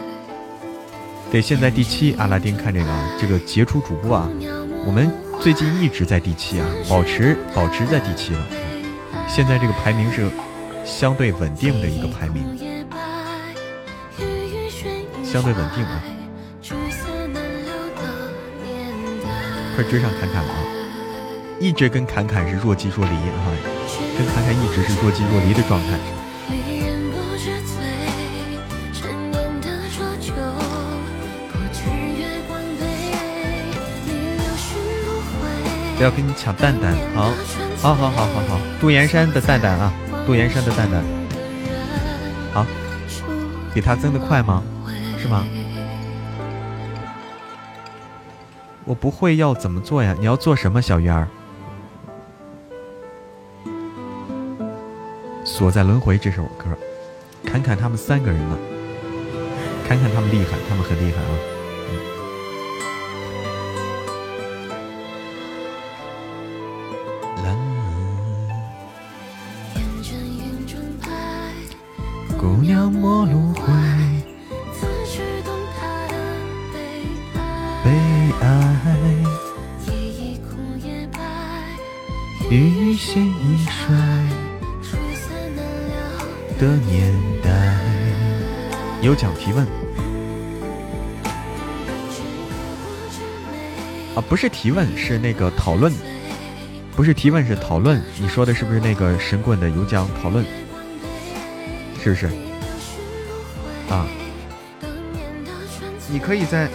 [1.31, 4.29] 对，现在第七，阿拉丁看这个啊这个杰出主播啊，
[4.85, 5.09] 我们
[5.39, 8.45] 最近一直在第七啊，保持保持在第七了。
[9.29, 10.29] 现在这个排名是
[10.83, 12.43] 相对稳定的一个排名，
[15.23, 16.03] 相对稳定啊。
[19.73, 20.59] 快追上侃侃了啊！
[21.61, 23.47] 一直跟侃侃是若即若离啊，
[24.17, 25.97] 跟侃侃一直是若即若离的状态。
[36.01, 37.29] 不要跟你抢蛋蛋，好，
[37.79, 39.93] 好，好，好，好，好，杜岩山的蛋蛋啊，
[40.25, 41.03] 杜岩山的蛋蛋，
[42.51, 42.65] 好，
[43.71, 44.63] 比他增的快吗？
[45.19, 45.45] 是吗？
[48.83, 50.15] 我不会要怎么做呀？
[50.17, 51.27] 你要做什么，小鱼儿？
[55.45, 56.65] 锁在轮回这首歌，
[57.45, 58.57] 侃侃他们三个人了，
[59.87, 61.60] 侃侃他们厉害，他们很厉害啊。
[94.15, 95.93] 啊，不是提问，是那个讨论，
[96.95, 98.01] 不是提问，是讨论。
[98.19, 100.45] 你说的是不是那个神棍的有奖讨论？
[102.03, 102.27] 是不是？
[103.89, 104.05] 啊，
[106.09, 106.69] 你可以在。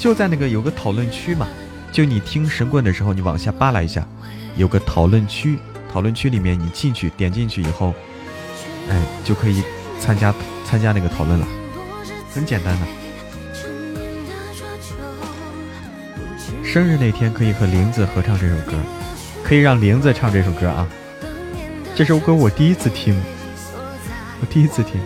[0.00, 1.48] 就在那个有个讨论区嘛，
[1.90, 4.06] 就你听神棍的时候，你往下扒拉一下，
[4.54, 5.58] 有个讨论区，
[5.90, 7.94] 讨论区里面你进去点进去以后，
[8.90, 9.62] 哎，就可以
[9.98, 10.34] 参加
[10.66, 11.46] 参加那个讨论了，
[12.34, 13.03] 很简单的。
[16.74, 18.76] 生日那天可以和玲子合唱这首歌，
[19.44, 20.88] 可以让玲子唱这首歌啊。
[21.94, 23.14] 这首歌我第一次听，
[24.40, 25.00] 我第一次听。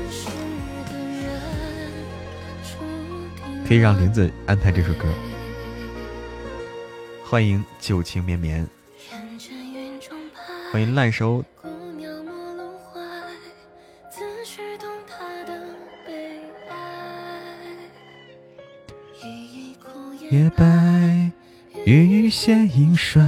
[3.66, 5.04] 可以让玲子安排这首歌。
[7.22, 8.66] 欢迎旧情绵绵，
[10.72, 11.44] 欢迎烂熟。
[20.30, 21.30] 夜白，
[21.90, 23.22] 欲仙影衰，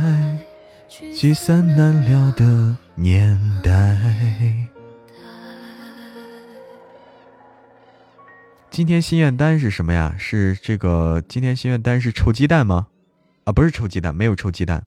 [1.16, 3.96] 聚散难了的年代。
[8.70, 10.14] 今天心愿单是什么呀？
[10.18, 12.88] 是这个今天心愿单是臭鸡蛋吗？
[13.44, 14.84] 啊，不是臭鸡蛋，没有臭鸡蛋。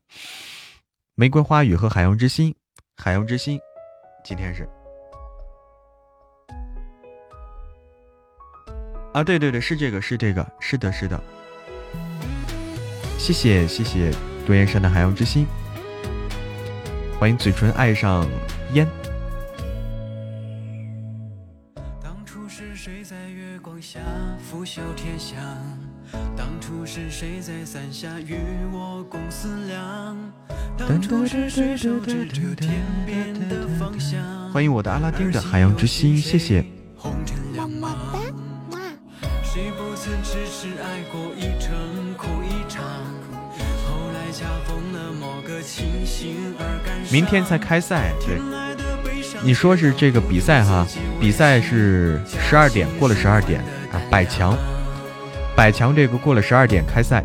[1.15, 2.53] 玫瑰花语和海洋之心，
[2.95, 3.59] 海洋之心，
[4.23, 4.69] 今天是。
[9.13, 11.19] 啊，对对对，是这个，是这个，是的，是的。
[13.17, 14.11] 谢谢谢谢
[14.45, 15.47] 多燕山的海洋之心，
[17.17, 18.27] 欢迎嘴唇爱上
[18.73, 18.85] 烟。
[22.03, 23.99] 当初是谁在月光下
[24.41, 25.35] 拂袖天下？
[26.35, 28.35] 当初是谁在伞下与
[28.71, 30.17] 我共思量？
[30.77, 36.65] 当初是谁守着天边的方向欢迎我的阿拉丁的海洋之心，谢谢。
[47.11, 48.39] 明天才开赛，对，
[49.43, 50.87] 你说是这个比赛哈？
[51.19, 53.61] 比赛是十二点，过了十二点
[53.91, 54.57] 啊，百强。
[55.55, 57.23] 百强这个过了十二点开赛，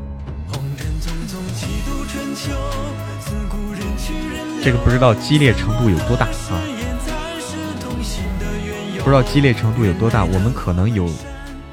[4.63, 6.61] 这个不知道激烈程度有多大啊？
[9.03, 10.27] 不知道激烈程度有多大？
[10.27, 11.11] 我们可能有，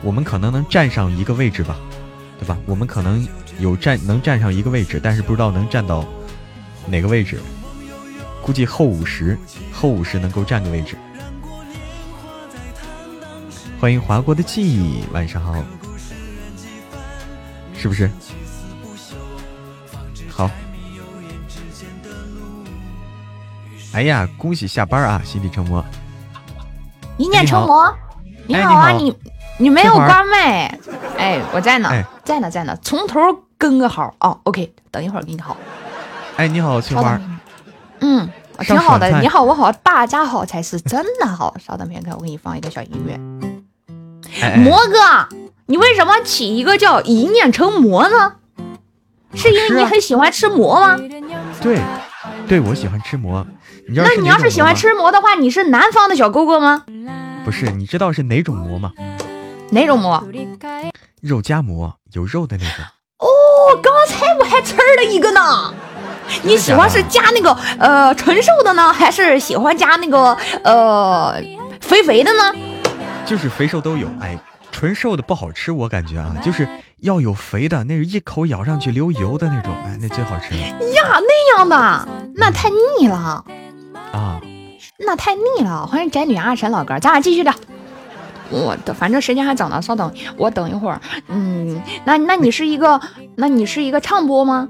[0.01, 1.75] 我们可能能站上一个位置吧，
[2.39, 2.57] 对吧？
[2.65, 3.27] 我们可能
[3.59, 6.05] 有站能站上一个位置，但是不知道能站到
[6.87, 7.39] 哪个位置。
[8.41, 9.37] 估计后五十，
[9.73, 10.95] 后五十能够占个位置。
[13.79, 15.55] 欢迎华国的记忆，晚上好。
[17.77, 18.09] 是不是？
[20.29, 20.49] 好。
[23.93, 25.21] 哎呀，恭喜下班啊！
[25.23, 25.83] 心底成魔，
[27.17, 27.95] 一念成魔。
[28.45, 29.15] 你好啊，你
[29.57, 30.67] 你没有关麦？
[31.17, 31.89] 哎，我在呢，
[32.23, 32.77] 在呢，在呢。
[32.81, 33.19] 从头
[33.57, 34.37] 跟个好哦。
[34.43, 35.55] OK，等一会儿给你好。
[36.37, 37.19] 哎，你好，翠花。
[38.01, 38.29] 嗯，
[38.59, 39.21] 挺好的。
[39.21, 41.55] 你好，我好，大家好才是真的好。
[41.65, 43.17] 稍等片刻，我给你放一个小音乐。
[44.57, 45.29] 魔哥。
[45.67, 48.33] 你为什么起一个叫一念成魔呢？
[49.33, 50.97] 是因为你很喜欢吃馍吗？
[51.61, 51.79] 对，
[52.47, 53.47] 对我喜欢吃馍。
[53.87, 56.83] 那你要是喜欢吃馍的话，你是南方的小哥哥吗？
[57.45, 58.91] 不是，你知道是哪种馍吗？
[59.71, 60.23] 哪种馍？
[61.21, 62.85] 肉夹馍，有肉的那种。
[63.19, 63.27] 哦，
[63.81, 65.73] 刚才我还吃了一个呢？
[66.43, 71.35] 你喜欢是加那个呃纯瘦的呢，还是喜欢加那个呃
[71.81, 72.53] 肥肥的呢？
[73.25, 74.37] 就是肥瘦都有，哎。
[74.71, 76.67] 纯瘦的不好吃，我感觉啊，就是
[76.99, 80.59] 要有肥的，那是一口咬上去流油的那种，哎，那最好吃了。
[80.59, 83.15] 呀，那样的那太腻了
[84.11, 84.41] 啊，
[84.99, 85.87] 那太腻了。
[85.87, 87.53] 欢迎宅女阿神老哥，咱俩继续聊。
[88.49, 90.99] 我的反正时间还早呢，稍等，我等一会儿。
[91.29, 92.99] 嗯，那那你是一个，
[93.37, 94.67] 那你是一个唱播吗？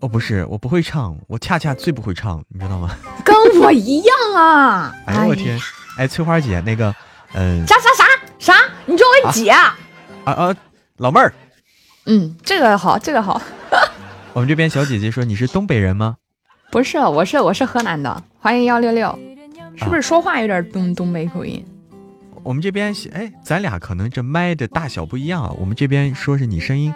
[0.00, 2.96] 哦，不是，我不会唱，我恰恰最不会唱，你知道吗？
[3.24, 4.94] 跟我一样啊！
[5.06, 5.58] 哎呦我天，
[5.98, 6.94] 哎，翠花姐，那个，
[7.34, 8.04] 嗯，啥啥啥？
[8.38, 8.54] 啥？
[8.86, 9.78] 你叫我姐啊？
[10.24, 10.56] 啊啊，
[10.96, 11.32] 老妹儿。
[12.06, 13.40] 嗯，这个好，这个好。
[14.32, 16.16] 我们这边小姐姐说你是东北人吗？
[16.70, 18.22] 不是，我是我是河南的。
[18.38, 19.18] 欢迎幺六六，
[19.76, 21.62] 是不是说话有点东东北口音？
[22.42, 25.52] 我们这边哎，咱俩可能这麦的大小不一样啊。
[25.58, 26.90] 我们这边说是你声音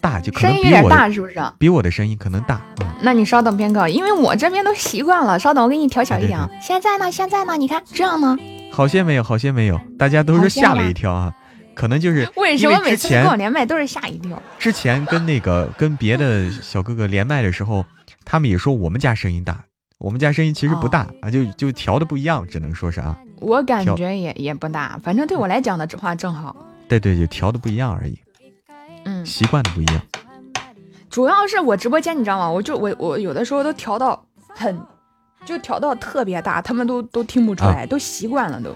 [0.00, 1.40] 大，就可能声音有点大，是不是？
[1.58, 2.60] 比我的声音可能大。
[3.02, 5.38] 那你稍等片刻，因为我这边都习惯了。
[5.38, 6.48] 稍等，我给你调小一点啊。
[6.60, 7.10] 现在呢？
[7.10, 7.56] 现在呢？
[7.56, 8.36] 你看这样呢？
[8.72, 11.32] 好些没有，好些没有，大家都是吓了一跳啊！
[11.74, 14.40] 可能就是为什么每次跟我连麦都是吓一跳？
[14.58, 17.84] 之前跟那个跟别的 小哥哥连麦的时候，
[18.24, 19.64] 他们也说我们家声音大，
[19.98, 23.16] 我们家声音其实不大啊，就就调的不一样，只能说是啊。
[23.40, 26.54] 我感觉也也不大，反正对我来讲的话正好。
[26.86, 28.18] 对对，就调的不一样而已。
[29.04, 30.00] 嗯，习惯的不一样。
[31.08, 32.50] 主要是我直播间，你知道吗？
[32.50, 34.80] 我就我我有的时候都调到很，
[35.44, 38.74] 就调到特别大，他们都都听不出来，都习惯了都。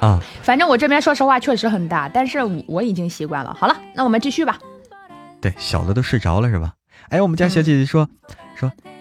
[0.00, 3.54] 啊，反正我这边说实话确实很大，但是我已经习惯了。
[3.58, 4.58] 好了，那我们继续吧。
[5.40, 6.72] 对，小的都睡着了是吧？
[7.10, 8.08] 哎，我们家小姐姐说
[8.54, 8.93] 说，嗯，说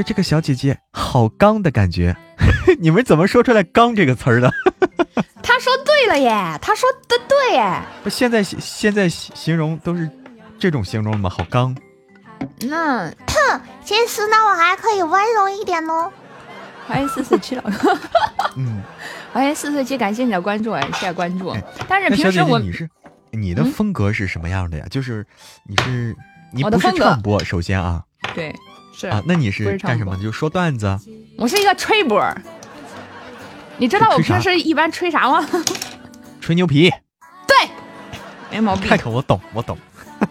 [0.00, 2.16] 这个小姐姐好刚的感觉。
[2.78, 4.48] 你们怎么说出来“刚”这个词儿的？
[5.42, 7.82] 他说对了耶，他说的对耶。
[8.04, 10.08] 不，现在现在形容都是
[10.58, 11.28] 这种形容吗？
[11.28, 11.76] 好刚。
[12.60, 13.10] 那，
[13.84, 16.12] 其实呢，我还可以温柔一点哦。
[16.86, 17.98] 欢迎四四七老哥。
[18.56, 18.82] 嗯。
[19.32, 21.56] 欢迎四四七，感谢你的关注，谢谢关注。
[21.88, 22.86] 但是平时我你是
[23.30, 24.84] 你的风格是什么样的呀？
[24.90, 25.26] 就是
[25.66, 26.14] 你是
[26.52, 28.02] 你不是唱播，首先啊，
[28.34, 28.54] 对，
[28.92, 30.16] 是啊，那你是干什么？
[30.18, 30.98] 就说段子。
[31.36, 32.22] 我是一个吹播。
[33.78, 35.46] 你知道我平时一般吹啥吗？
[36.40, 36.90] 吹牛皮。
[37.48, 37.68] 对，
[38.50, 38.90] 没毛病。
[39.06, 39.76] 我懂，我懂。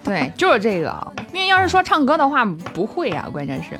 [0.04, 1.14] 对，就是这个。
[1.34, 3.80] 因为要是说唱歌的话，不会啊，关键是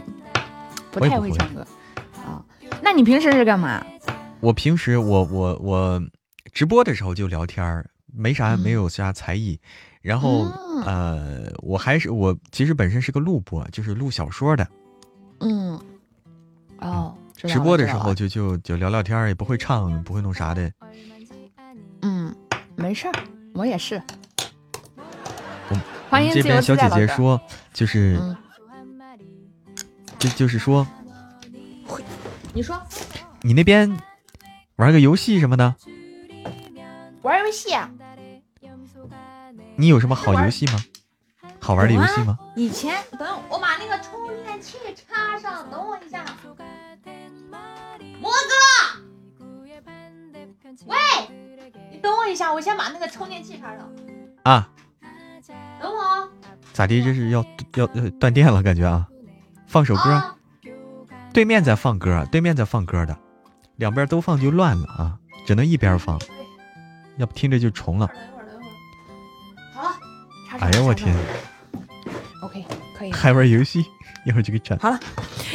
[0.92, 1.66] 不太会唱歌
[2.16, 2.44] 啊。
[2.82, 3.86] 那你平时是干嘛？
[4.40, 6.02] 我平时我我我
[6.52, 9.60] 直播的时候就聊天儿，没啥没有啥才艺，
[10.02, 10.46] 然后
[10.86, 14.68] 呃我还是我其实本身是个录播，就是录小说的。
[15.40, 15.80] 嗯，
[16.80, 20.72] 哦，直播的时候就就就聊聊天儿，也不会唱，不会弄啥的。
[22.02, 22.36] 嗯，
[22.76, 23.14] 没事儿，
[23.54, 24.02] 我也是。
[26.10, 27.40] 欢迎这边小姐姐说，
[27.74, 28.20] 就是
[30.20, 30.86] 就就是说，
[32.54, 32.82] 你说，
[33.42, 33.96] 你那边。
[34.78, 35.76] 玩个游戏什么的，
[37.22, 37.70] 玩游戏。
[39.76, 40.84] 你有什么好游戏吗？
[41.60, 42.38] 好玩的游戏吗？
[42.56, 46.26] 以前等我把那个充电器插上，等我一下。
[48.20, 49.44] 魔哥，
[50.86, 50.98] 喂，
[51.92, 53.90] 你等我一下，我先把那个充电器插上。
[54.44, 54.70] 啊，
[55.80, 56.30] 等我。
[56.74, 57.02] 咋的？
[57.04, 57.46] 这是要
[57.76, 58.62] 要要断电了？
[58.64, 59.08] 感觉啊，
[59.68, 60.36] 放首歌。
[61.34, 63.18] 对面在放歌，对面在放歌的。
[63.78, 66.20] 两边都放就乱了啊，只能一边放，
[67.18, 68.10] 要不听着就重了。
[70.60, 71.16] 哎呀我天
[72.44, 72.66] ！OK，
[72.98, 73.12] 可以。
[73.12, 73.86] 还玩游戏，
[74.26, 74.78] 一会儿就给斩。
[74.80, 75.00] 好了，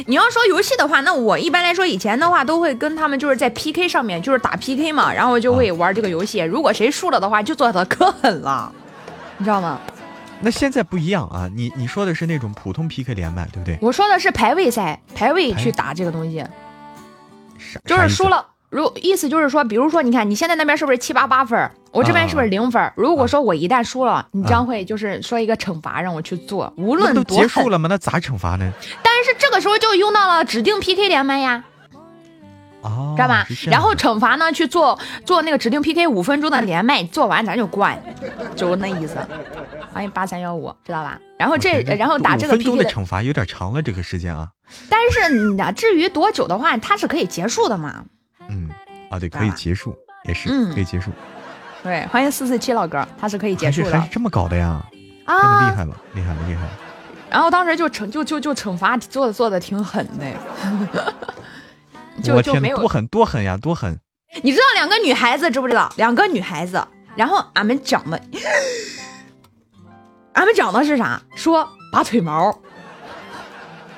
[0.07, 6.40] 你要说游戏的话，那我一般来说以前的话都会跟他们就是在 PK 上面就是打 PK 嘛，然后就会玩这个游戏。
[6.40, 8.72] 如果谁输了的话，就做的可狠了，
[9.38, 9.80] 你知道吗？
[10.40, 13.78] 那现在不一样啊，你你说的是那种普通 PK 连麦，对不对？
[13.80, 16.44] 我说的是排位赛，排位去打这个东西。
[17.84, 22.92] 就是输了，如意思就是说，比如说，你看你现在那边是不是七八八分，我这边是不是零分？
[22.96, 27.88] 如果说我一旦输了，你将会就是说一个惩罚让我去做，无论都结束了吗？
[27.88, 28.72] 那咋惩罚呢？
[29.02, 31.64] 但是这个时候就用到了指定 PK 连麦呀，
[32.82, 33.46] 哦，知道吧？
[33.68, 37.96] 然后惩罚呢去做做那个指定 PK 五分钟的连麦，做完咱就关，
[38.56, 39.16] 就那意思。
[39.92, 41.18] 欢迎八三幺五，知道吧？
[41.38, 44.48] 然后这然后打这个 PK 的惩罚有点长了，这个时间啊。
[44.90, 48.04] 但是你至于多久的话，它是可以结束的嘛？
[48.49, 48.70] 嗯，
[49.11, 51.11] 啊对，可以结束，也是可以结束。
[51.82, 53.99] 对，欢迎四四七老哥，他是可以结束的。
[53.99, 54.82] 还是这么搞的呀？
[55.24, 56.70] 啊，真的厉害了，厉害了，厉害了。
[57.28, 60.26] 然后当时就惩就就就惩罚做的做的挺狠的。
[62.34, 63.99] 我天，多狠多狠呀，多狠！
[64.42, 65.92] 你知道两个女孩子知不知道？
[65.97, 66.82] 两个女孩子，
[67.14, 68.20] 然后俺们讲的，
[70.32, 71.20] 俺们讲的是啥？
[71.34, 72.59] 说拔腿毛。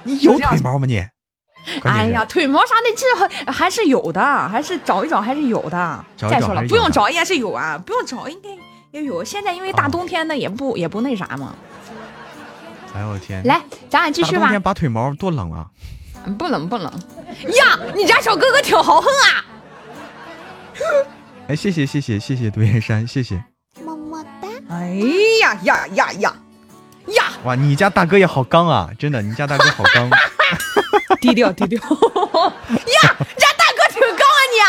[0.03, 1.05] 你有腿毛吗你？
[1.84, 6.04] 哎呀，腿毛啥的，这还是有的，还是找一找还是有的。
[6.16, 8.48] 再说了，不用找也是有啊，不用找应该
[8.90, 9.22] 也有。
[9.24, 11.54] 现在因为大冬天的，也不也不那啥嘛。
[12.94, 13.44] 哎呦我天！
[13.44, 14.40] 来，咱俩继续吧。
[14.40, 15.66] 冬天拔腿毛多冷啊！
[16.38, 16.90] 不冷不冷。
[17.56, 19.44] 呀，你家小哥哥挺豪横啊！
[21.48, 23.42] 哎，谢谢谢谢谢谢独眼山，谢谢。
[23.84, 24.48] 么么哒。
[24.70, 25.00] 哎
[25.42, 26.34] 呀呀呀呀！
[27.08, 27.24] 呀！
[27.44, 28.90] 哇，你家大哥也好刚啊！
[28.98, 30.10] 真的，你家大哥好刚。
[31.20, 31.78] 低 调低调。
[31.82, 34.61] 呀，你家大哥挺高啊你。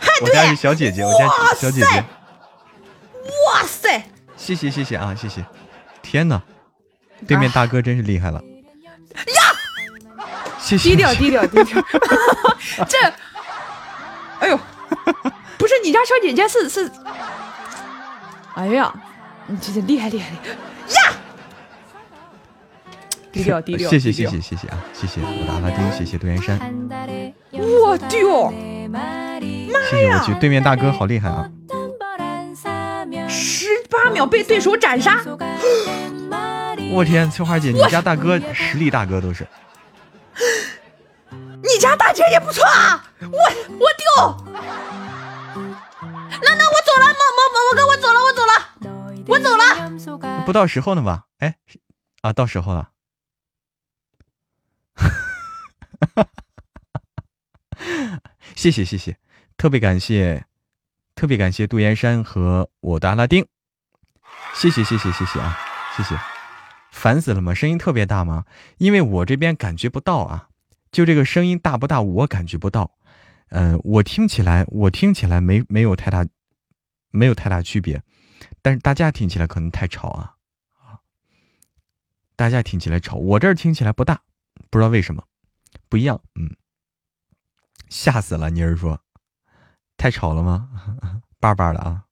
[0.00, 0.28] 还对。
[0.28, 2.04] 我家是小姐姐，我家小姐姐。
[3.46, 4.02] 哇塞！
[4.36, 5.44] 谢谢谢谢啊，谢谢。
[6.02, 6.40] 天哪，
[7.26, 8.40] 对面大哥真是厉害了。
[9.14, 9.42] 呀！
[10.58, 10.90] 谢谢。
[10.90, 11.82] 低调低调低调。
[12.88, 12.96] 这，
[14.40, 14.58] 哎呦，
[15.58, 16.90] 不是你家小姐姐是是。
[18.54, 18.92] 哎呀，
[19.46, 20.54] 你这这厉害厉害厉害。
[20.94, 20.97] 呀！
[23.32, 23.88] 低调 低调。
[23.90, 24.78] 谢谢谢谢谢谢啊！
[24.92, 26.58] 谢谢我的阿拉丁，谢谢杜岩山。
[27.52, 28.50] 我丢！
[29.90, 31.50] 谢谢我去对面大哥好厉害啊！
[33.28, 35.20] 十八秒被对手斩杀！
[36.92, 39.46] 我天，翠花姐，你家大哥实力大哥都是。
[41.62, 43.04] 你家大姐也不错啊！
[43.20, 44.06] 我我丢！
[46.40, 48.52] 那那我走了，某某某某哥，我走了，我走了，
[49.26, 50.42] 我走了。
[50.46, 51.24] 不到时候呢吧？
[51.40, 51.56] 哎，
[52.22, 52.90] 啊，到时候了。
[58.54, 59.16] 谢谢谢谢，
[59.56, 60.44] 特别感谢，
[61.14, 63.46] 特别感谢杜岩山和我的阿拉丁。
[64.54, 65.56] 谢谢谢谢谢谢啊，
[65.96, 66.18] 谢谢。
[66.90, 67.54] 烦死了吗？
[67.54, 68.44] 声音特别大吗？
[68.78, 70.48] 因为我这边感觉不到啊，
[70.90, 72.90] 就这个声音大不大，我感觉不到。
[73.50, 76.26] 嗯，我听起来，我听起来没没有太大，
[77.10, 78.02] 没有太大区别，
[78.62, 80.34] 但是大家听起来可能太吵啊
[80.80, 80.98] 啊！
[82.34, 84.22] 大家听起来吵，我这儿听起来不大，
[84.70, 85.22] 不知道为什么
[85.88, 86.20] 不一样。
[86.34, 86.56] 嗯，
[87.88, 88.50] 吓死了！
[88.50, 89.00] 妮儿说，
[89.96, 90.70] 太吵了吗？
[91.40, 92.04] 叭叭的啊！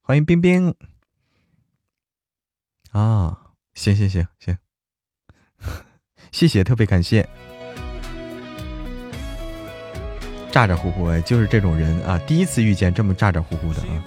[0.00, 0.74] 欢迎冰冰
[2.92, 3.52] 啊！
[3.74, 4.56] 行行行行，
[6.32, 7.28] 谢谢，特别感谢。
[10.50, 12.18] 咋咋呼呼哎，就是这种人啊！
[12.26, 14.04] 第一次遇见这么咋咋呼呼的啊，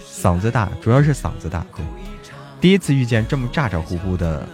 [0.00, 1.66] 嗓子大，主要是嗓子大。
[2.60, 4.48] 第一次遇见这么咋咋呼呼的，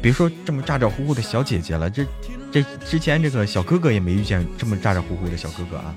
[0.00, 2.06] 别说这么咋咋呼呼的小姐姐了，这
[2.50, 5.94] 这之前这个小哥哥也没遇见这么咋咋呼呼的小哥哥啊。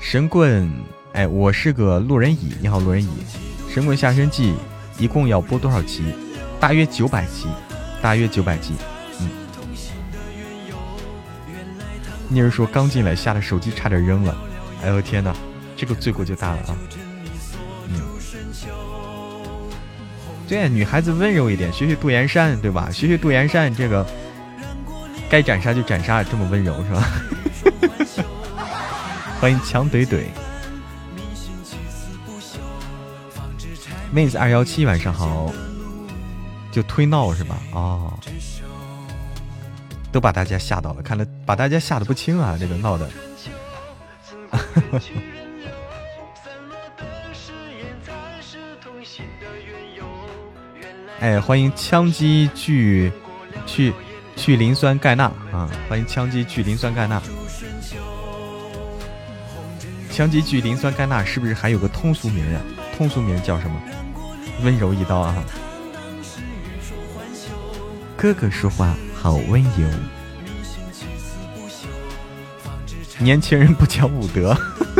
[0.00, 0.70] 神棍，
[1.12, 3.08] 哎，我是个路人乙，你好，路人乙。
[3.68, 4.54] 神棍下身记
[4.98, 6.04] 一共要播多少集？
[6.60, 7.48] 大约九百集，
[8.00, 8.74] 大约九百集。
[9.20, 9.28] 嗯
[12.28, 14.36] 妮儿说刚进来，吓得手机差点扔了。
[14.82, 15.34] 哎呦天哪，
[15.76, 16.76] 这个罪过就大了啊！
[20.48, 22.88] 对，女孩子温柔一点，学学杜岩山，对吧？
[22.90, 24.06] 学学杜岩山，这个
[25.28, 27.02] 该斩杀就斩杀，这么温柔是吧？
[29.40, 30.24] 欢迎强怼怼，
[34.12, 35.52] 妹子二幺七，晚上好。
[36.72, 37.58] 就推闹是吧？
[37.72, 38.12] 哦。
[40.12, 42.56] 都把大家吓到了，看来把大家吓得不轻啊！
[42.58, 43.10] 这个闹的。
[51.20, 53.10] 哎，欢迎枪击聚
[53.66, 53.92] 去
[54.36, 55.68] 去磷酸钙钠啊！
[55.88, 57.22] 欢迎枪击聚磷酸钙钠。
[60.10, 62.60] 枪击聚磷酸钙钠是不是还有个通俗名呀？
[62.96, 63.80] 通俗名叫什么？
[64.62, 65.34] 温柔一刀啊！
[68.16, 68.94] 哥哥说话。
[69.18, 69.88] 好温柔，
[73.18, 74.54] 年轻人不讲武德，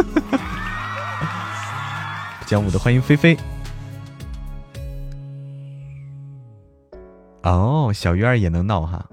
[2.41, 2.79] 不讲武德。
[2.79, 3.39] 欢迎菲菲。
[7.49, 9.09] 哦，小鱼儿也能闹哈，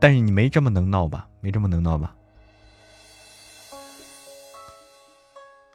[0.00, 1.28] 但是你没这么能闹吧？
[1.40, 2.16] 没这么能闹吧？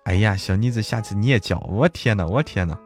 [0.04, 2.78] 哎呀，小妮子，下次你也叫我天呐，我天呐，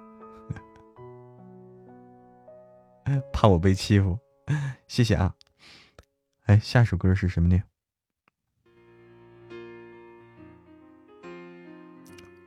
[3.34, 4.16] 怕我被欺负？
[4.88, 5.34] 谢谢啊。
[6.46, 7.60] 哎，下首歌是什么呢？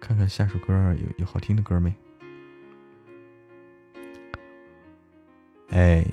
[0.00, 1.92] 看看下首歌有有好听的歌没？
[5.70, 6.06] 哎，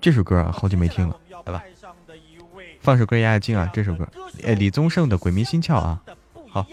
[0.00, 1.62] 这首歌啊，好久没听了，来吧，
[2.80, 3.68] 放首歌压压惊啊！
[3.74, 4.08] 这首歌，
[4.44, 6.02] 哎，李宗盛的《鬼迷心窍》啊。
[6.48, 6.64] 好，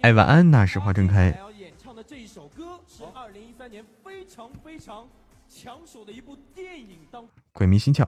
[0.00, 1.36] 哎，晚安呐，实话正开。
[1.58, 5.06] 演唱的这一首歌是二零一三年非常非常
[5.48, 8.04] 抢手的一部电影当《鬼迷心窍》。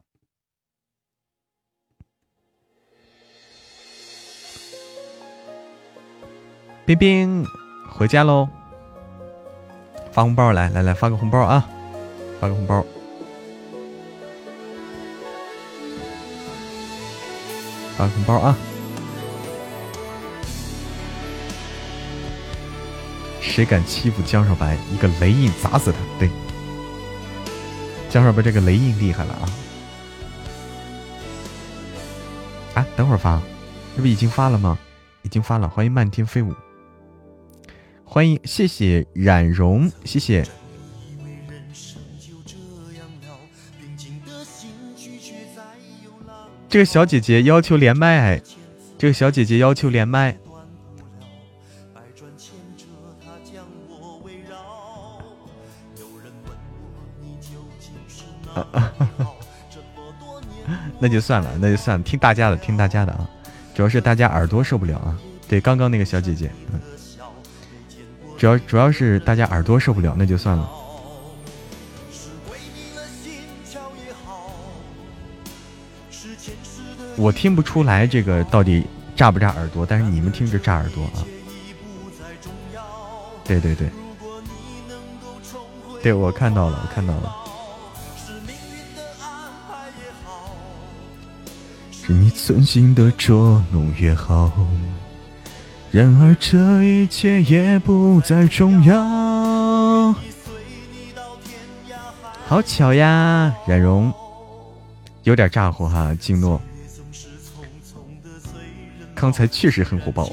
[6.87, 7.45] 冰冰
[7.91, 8.49] 回家喽，
[10.13, 11.69] 发红包来来来，发个红包啊，
[12.41, 12.85] 发个红包，
[18.01, 18.57] 发红包啊。
[23.43, 24.79] 谁敢欺负江少白？
[24.91, 25.99] 一个雷印砸死他！
[26.19, 26.31] 对，
[28.09, 29.45] 江少白这个雷印厉害了啊！
[32.75, 33.43] 啊，等会儿发，
[33.95, 34.79] 这不已经发了吗？
[35.23, 35.69] 已经发了。
[35.69, 36.55] 欢迎漫天飞舞，
[38.05, 40.47] 欢迎，谢谢冉荣，谢谢。
[46.71, 48.41] 这个小姐姐要求连麦，
[48.97, 50.37] 这个小姐姐要求连麦。
[61.01, 63.29] 那就算了，那就算了，听大家的，听大家的啊，
[63.75, 65.18] 主要是大家耳朵受不了啊。
[65.49, 66.53] 对，刚刚那个小姐姐，
[68.39, 70.71] 主要主要是大家耳朵受不了，那就算了。
[77.21, 78.83] 我听不出来这个到底
[79.14, 81.21] 炸不炸耳朵，但是你们听着炸耳朵啊。
[83.45, 83.91] 对对对，
[86.03, 87.37] 对我看到了，我看到了。
[91.93, 94.51] 是你存心的捉弄也好，
[95.91, 100.14] 然而这一切也不再重要。
[102.47, 104.11] 好巧呀，冉荣，
[105.25, 106.61] 有点咋呼哈，静诺，
[109.21, 110.33] 刚才确实很火爆啊。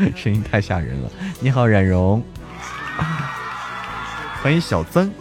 [0.16, 1.10] 声音太吓人了！
[1.38, 2.24] 你好，冉荣，
[4.42, 5.12] 欢迎小曾。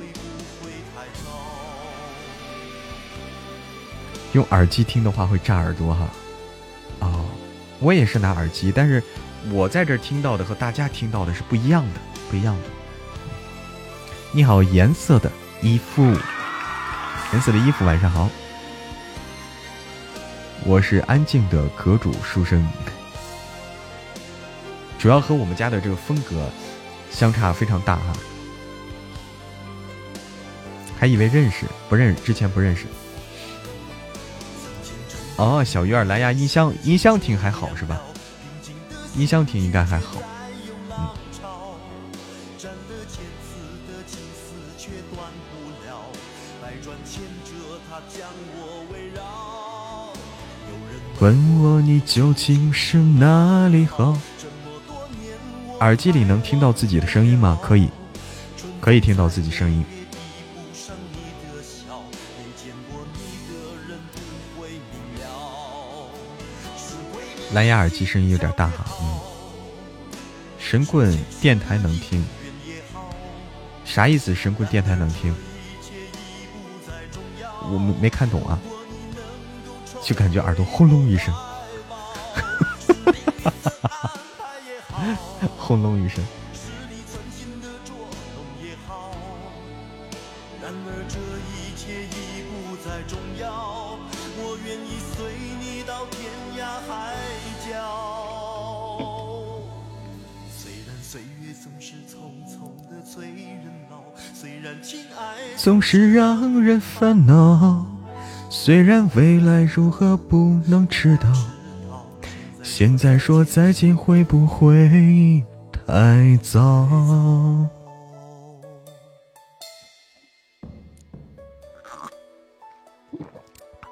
[4.31, 6.07] 用耳机听的话会炸耳朵哈。
[6.99, 7.25] 哦，
[7.79, 9.03] 我也是拿耳机，但是
[9.49, 12.63] 我在这听到的和大家听到的是不一样的，不一样的。
[14.31, 15.29] 你好，颜色的
[15.61, 16.01] 衣服，
[17.33, 18.29] 颜色的衣服，晚上好。
[20.63, 22.65] 我是安静的阁主书生。
[24.99, 26.47] 主要和我们家的这个风格
[27.09, 28.13] 相差非常大哈，
[30.99, 32.85] 还以为认识，不认识，之前不认识。
[35.37, 37.99] 哦，小鱼儿蓝牙音箱，音箱听还好是吧？
[39.15, 40.21] 音箱听应该还好。
[51.21, 54.17] 问我你究竟是哪里好？
[55.79, 57.59] 耳机里能听到自己的声音吗？
[57.61, 57.89] 可以，
[58.79, 59.85] 可以听到自己声音。
[67.53, 68.83] 蓝牙耳机声音有点大哈。
[69.03, 69.19] 嗯。
[70.57, 72.25] 神棍电台能听？
[73.85, 74.33] 啥意思？
[74.33, 75.35] 神棍电台能听？
[77.71, 78.57] 我没没看懂啊，
[80.11, 81.33] 就感觉耳朵轰隆一声。
[85.57, 86.21] 轰隆一声。
[105.55, 107.85] 总是让人烦恼，
[108.63, 111.33] 虽然未来如何不能知道，
[112.61, 115.43] 现在说再见会不会？
[115.71, 116.61] 太早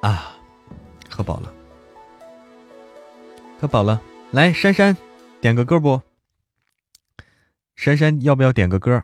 [0.01, 0.37] 啊！
[1.09, 1.51] 喝饱了，
[3.59, 3.99] 喝饱了。
[4.29, 4.95] 来，珊珊，
[5.41, 5.99] 点个歌不？
[7.75, 9.01] 珊珊，要不要点个歌？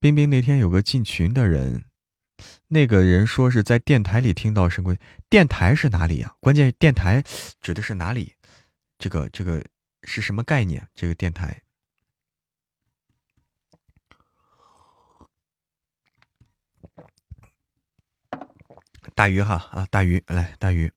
[0.00, 1.84] 冰冰那天有个进群的人，
[2.68, 4.98] 那个人说是在电台里听到神龟。
[5.28, 6.34] 电台是哪里呀？
[6.40, 7.22] 关键电台
[7.60, 8.34] 指的是哪里？
[8.98, 9.64] 这个，这个。
[10.06, 10.86] 是什么概念？
[10.94, 11.62] 这个电台，
[19.14, 20.92] 大鱼哈啊，大鱼来，大鱼，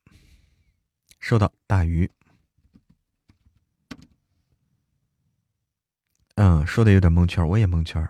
[1.21, 2.11] 收到，大鱼。
[6.35, 8.05] 嗯，说的有点蒙圈，我也蒙圈。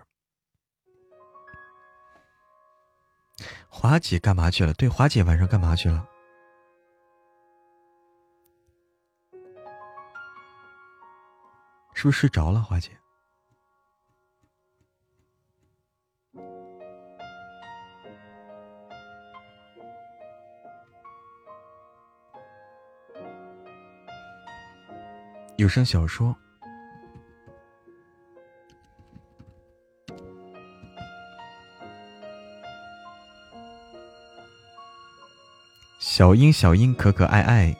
[3.80, 4.74] 华姐干嘛去了？
[4.74, 6.04] 对，华姐晚上干嘛去了？
[11.94, 12.90] 是不是睡着了，华姐？
[25.56, 26.36] 有声小说，
[35.98, 37.76] 小英，小英，可可爱爱。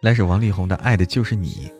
[0.00, 1.70] 来首王力宏的《爱的就是你》。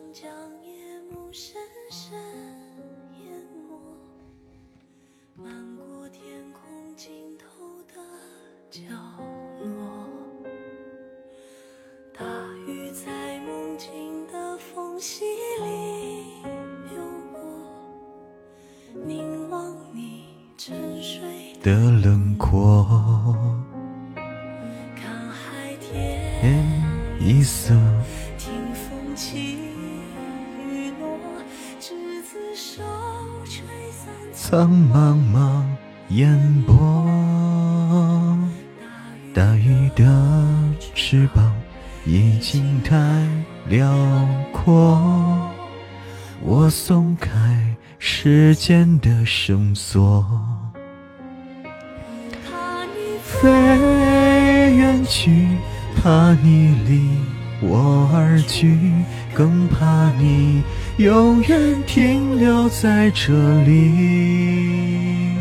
[49.45, 50.25] 绳索，
[52.45, 53.49] 怕你飞
[54.73, 55.49] 远去，
[56.01, 57.09] 怕你离
[57.59, 58.79] 我而去，
[59.33, 60.63] 更怕你。
[60.95, 63.33] 永远停留在这
[63.63, 65.35] 里，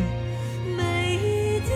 [0.76, 1.70] 每一滴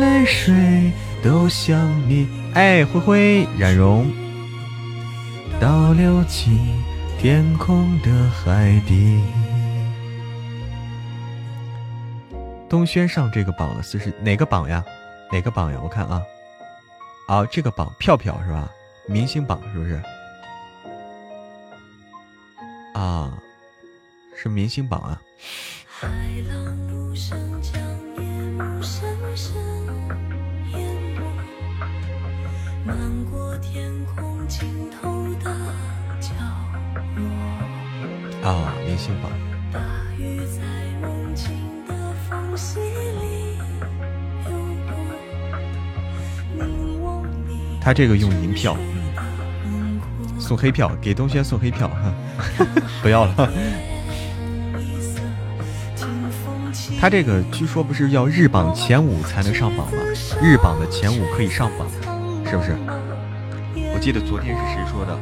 [0.00, 0.90] 泪水
[1.22, 1.78] 都像
[2.08, 2.26] 你。
[2.54, 4.10] 哎，灰灰冉荣，
[5.60, 6.58] 倒流进
[7.18, 9.20] 天空的海底。
[12.68, 14.84] 东轩上这个榜了，是是哪个榜呀？
[15.32, 15.78] 哪个榜呀？
[15.82, 16.22] 我看啊，
[17.28, 18.68] 啊，这个榜票票是吧？
[19.06, 20.02] 明星榜是不是？
[22.94, 23.32] 啊，
[24.36, 25.22] 是明星榜啊！
[38.42, 39.55] 啊，明星榜。
[47.86, 48.76] 他这个用银票。
[50.40, 52.12] 送黑票给东轩送黑票哈，
[53.00, 53.48] 不要了。
[57.00, 59.98] 他这个据说不是要日榜前五才能上榜吗？
[60.42, 61.86] 日榜的前五可以上榜，
[62.50, 62.76] 是不是？
[63.94, 65.16] 我记得昨天是谁说的？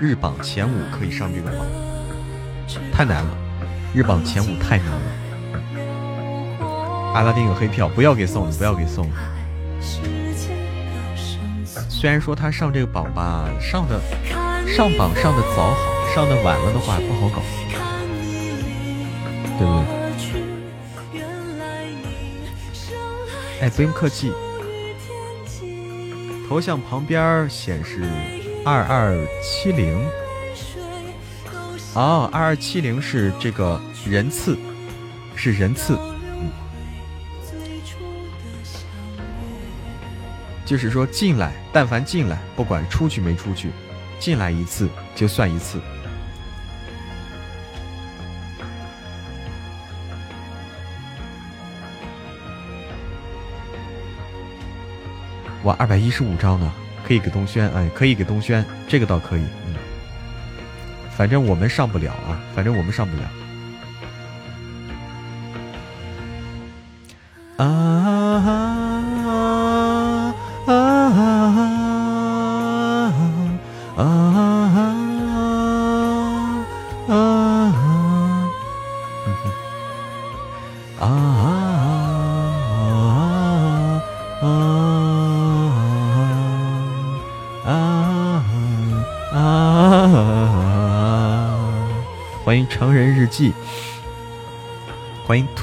[0.00, 1.66] 日榜前五可以上这个榜，
[2.94, 3.30] 太难了，
[3.94, 5.02] 日榜前五太难了。
[7.12, 9.14] 阿拉丁有黑票，不要给送了，不要给送了。
[11.98, 13.98] 虽然说他上这个榜吧，上的。
[14.66, 15.76] 上榜上的早好，
[16.14, 17.40] 上的晚了的话不好搞，
[19.56, 19.72] 对不
[21.12, 21.20] 对？
[23.62, 24.32] 哎，不用客气。
[26.48, 28.02] 头像旁边显示
[28.64, 29.96] 二二七零，
[31.94, 34.58] 哦，二二七零是这个人次，
[35.36, 35.96] 是人次，
[40.66, 43.70] 就是说进来，但凡进来，不管出去没出去。
[44.18, 45.80] 进来一次就算一次。
[55.62, 56.72] 哇，二百一十五张呢，
[57.06, 59.74] 可以给东轩，哎，可以给东轩，这个倒可以，嗯。
[61.16, 63.22] 反正我们上不了啊，反正我们上不了。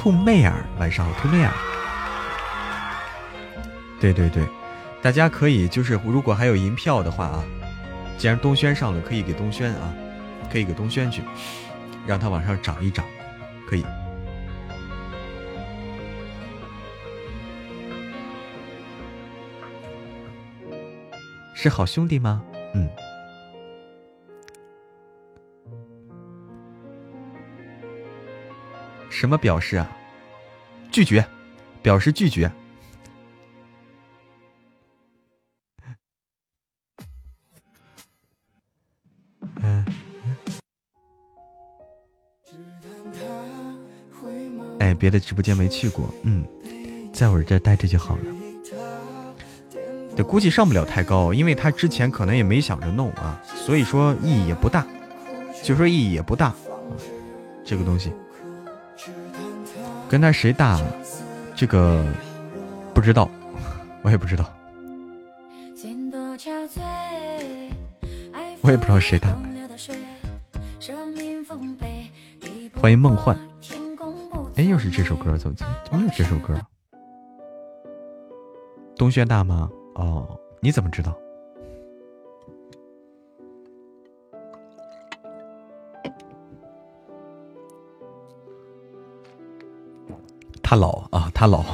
[0.03, 1.51] 兔妹儿，晚上好，兔妹儿。
[4.01, 4.45] 对对对，
[5.01, 7.41] 大家可以就是如果还有银票的话啊，
[8.17, 9.93] 既然东轩上了，可以给东轩啊，
[10.51, 11.21] 可以给东轩去，
[12.05, 13.05] 让他往上涨一涨，
[13.65, 13.85] 可以。
[21.53, 22.43] 是好兄弟吗？
[22.75, 22.89] 嗯。
[29.23, 29.89] 什么表示啊？
[30.91, 31.25] 拒绝，
[31.81, 32.51] 表示拒绝。
[39.61, 39.85] 嗯。
[44.79, 46.45] 哎，别的直播间没去过，嗯，
[47.13, 48.23] 在我这待着就好了。
[50.17, 54.85] 这估计上不了太高，因为他之前可能也没想着弄啊，所以说意义也不大，
[55.63, 56.53] 就说意义也不大，
[57.63, 58.11] 这个东西。
[60.13, 60.79] 跟他谁大？
[61.55, 62.05] 这个
[62.93, 63.27] 不知道，
[64.05, 64.45] 我也不知道，
[68.61, 69.29] 我也不知道谁大。
[72.79, 73.35] 欢迎梦幻，
[74.55, 76.61] 哎，又是这首歌，怎么怎么又是这首歌？
[78.95, 79.67] 东轩大吗？
[79.95, 81.17] 哦，你怎么知道？
[90.73, 91.63] 他老啊，他老。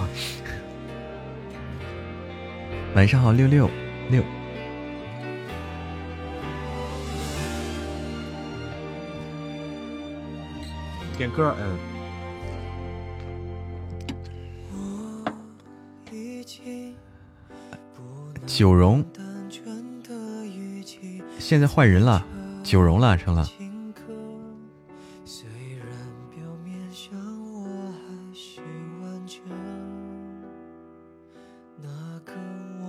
[2.98, 3.70] 晚上好，六六
[4.10, 4.22] 六。
[11.18, 11.56] 点歌。
[11.62, 11.78] 嗯。
[18.46, 19.02] 九荣。
[21.38, 22.26] 现在换人了，
[22.64, 23.50] 九荣了，成了。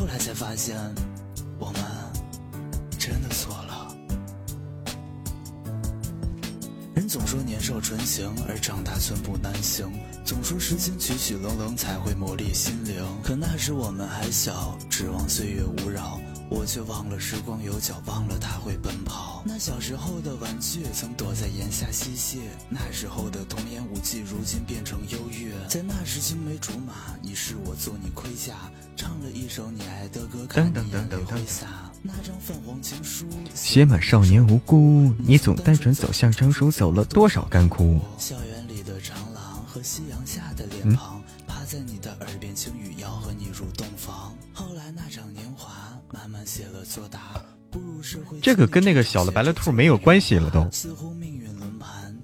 [0.00, 0.74] 后来才发现，
[1.58, 1.82] 我们
[2.98, 3.94] 真的错了。
[6.94, 9.92] 人总说年少纯情，而长大寸步难行。
[10.24, 16.18] 总说时间曲曲冷冷才会磨砺心灵，可那时我们还小，指望岁月无扰。
[16.48, 19.42] 我却忘了时光有脚，忘了他会奔跑。
[19.46, 25.52] 那小时候的玩具曾躲在檐下嬉戏，那时候的童言无忌，如今变成忧郁。
[25.68, 28.54] 在那时青梅竹马，你是我做你盔甲，
[29.00, 31.90] 唱了一首你爱的歌，看你眼挥洒。
[32.02, 33.24] 那张泛黄情书，
[33.54, 37.98] 写满少年无辜，你总单纯走向成熟，走了多少干枯。
[38.18, 44.36] 校园里的长廊和夕阳下的脸庞，趴在你的耳边轻语，要和你入洞房。
[44.52, 45.72] 后来那场年华。
[46.12, 47.20] 慢慢写了作答。
[47.70, 50.68] 步入社会这个跟那个小的白了兔没有关系了，都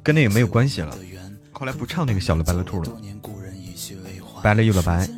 [0.02, 0.94] 跟那个没有关系了。
[1.52, 2.92] 后来不唱那个小的白了兔了，
[4.42, 5.08] 白了又了白，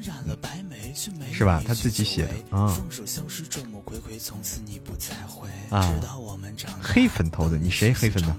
[1.38, 1.62] 是吧？
[1.64, 2.76] 他自己写的啊。
[5.70, 5.94] 啊，
[6.82, 8.36] 黑粉头的，你谁黑粉的？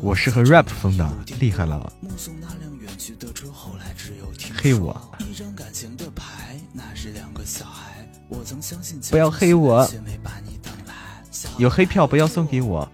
[0.00, 1.06] 我是和 rap 风的，
[1.38, 1.92] 厉害了。
[4.56, 5.10] 黑我，
[9.10, 9.86] 不要黑我，
[11.58, 12.90] 有黑票不要送给我。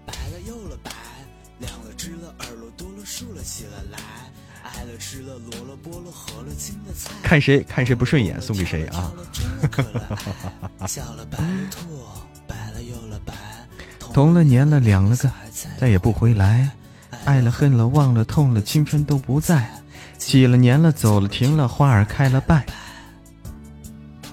[7.31, 9.09] 看谁看谁不顺眼，送给谁啊！
[14.11, 15.31] 同了，年了，两了个，
[15.77, 16.69] 再也不回来。
[17.23, 19.71] 爱了，恨了，忘了，痛了，青春都不在。
[20.17, 22.65] 挤了，年了，走了，停了，花儿开了，败。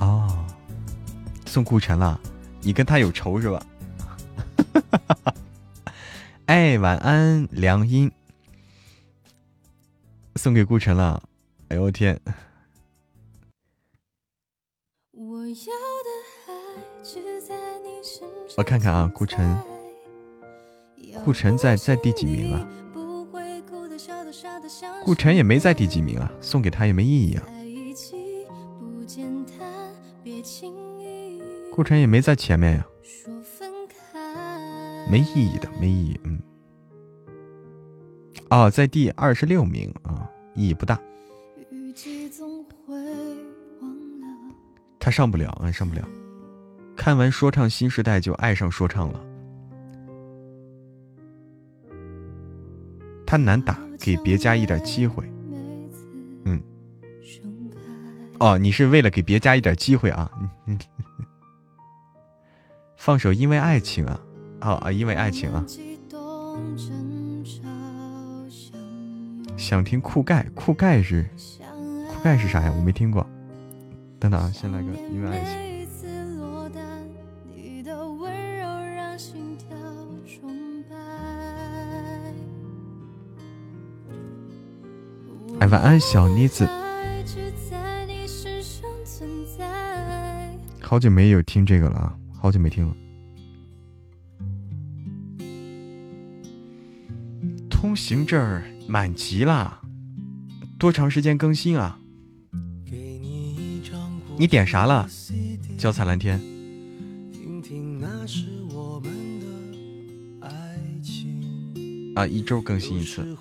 [0.00, 0.44] 哦，
[1.46, 2.20] 送顾晨了，
[2.62, 3.62] 你跟他有仇是吧？
[6.46, 8.10] 哎，晚安，良音。
[10.34, 11.22] 送给顾晨了。
[11.68, 12.20] 哎呦我天！
[18.56, 19.56] 我看看啊，顾晨，
[21.24, 22.68] 顾晨在在第几名啊？
[25.04, 27.46] 顾晨也没在第几名啊，送给他也没意义啊。
[31.72, 32.86] 顾晨也没在前面呀，
[35.10, 36.20] 没意义的，没意义。
[36.24, 36.42] 嗯，
[38.50, 41.00] 哦，在第二十六名啊，意义不大。
[45.08, 46.06] 他上不了啊，上不了。
[46.94, 49.18] 看完说唱新时代就爱上说唱了。
[53.24, 55.24] 他难打，给别家一点机会。
[56.44, 56.60] 嗯。
[58.38, 60.30] 哦，你是为了给别家一点机会啊？
[62.98, 64.20] 放手，因为爱情啊！
[64.60, 65.64] 哦啊，因为爱情啊！
[69.56, 71.26] 想听酷盖，酷盖是
[72.10, 72.70] 酷盖是啥呀？
[72.76, 73.26] 我没听过。
[74.20, 75.68] 等等啊，先来个因为爱情。
[85.60, 86.68] 哎，晚安，小妮子。
[90.80, 92.96] 好久没有听这个了，好久没听了。
[97.68, 99.80] 通行证满级了，
[100.78, 102.00] 多长时间更新啊？
[104.38, 105.08] 你点啥了？
[105.76, 106.40] 脚踩蓝天。
[112.14, 113.36] 啊，一周更新一次。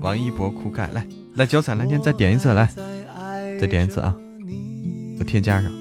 [0.00, 1.06] 王一博酷盖，来
[1.36, 2.66] 来，脚踩蓝天再点一次，来，
[3.58, 4.14] 再点一次啊！
[5.18, 5.72] 我添加上。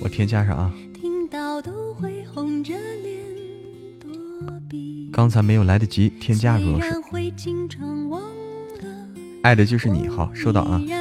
[0.00, 0.72] 我添加上啊！
[5.22, 6.88] 刚才没有来得及添加，如果是
[9.44, 10.98] 爱的就是你，好收到啊，收到。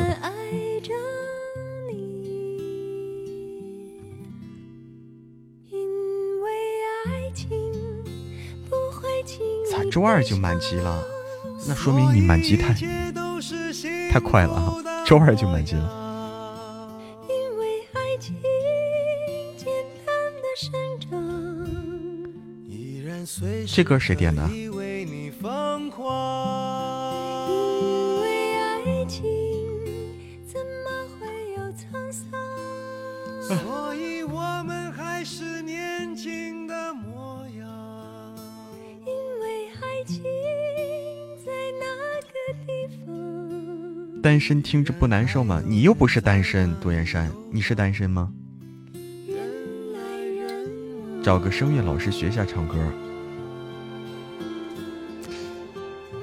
[9.72, 11.04] 咋周二就满级了？
[11.68, 12.76] 那说明你满级太
[14.12, 14.76] 太快了啊！
[15.04, 16.01] 周二就满级了。
[23.74, 24.42] 这歌谁点的？
[44.22, 45.64] 单身听着不难受吗？
[45.66, 48.32] 你又不是单身，杜岩山，你是单身吗？
[51.24, 52.76] 找个声乐老师学下唱歌。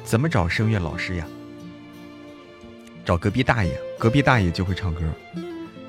[0.09, 1.27] 怎么找声乐老师呀？
[3.05, 5.03] 找隔壁大爷，隔壁大爷就会唱歌。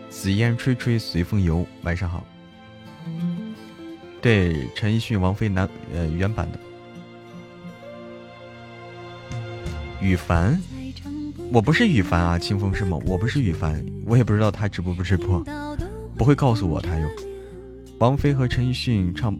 [0.10, 2.26] 紫烟吹吹随风游，晚上好。
[4.22, 6.60] 对，陈奕迅、王菲男呃原版的。
[10.02, 10.62] 羽凡。
[11.54, 13.02] 我不是羽凡啊，清风是梦。
[13.06, 15.42] 我不是羽凡，我也不知道他直播不直播，
[16.18, 17.08] 不会告诉我他有。
[18.00, 19.34] 王菲和陈奕迅唱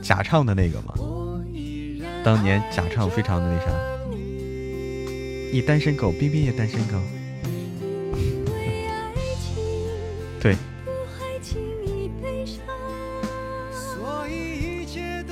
[0.00, 0.94] 假唱的那个吗？
[2.28, 3.72] 当年假唱非常的那啥。
[5.50, 6.98] 你单身狗，冰冰也单身狗。
[10.38, 10.54] 对。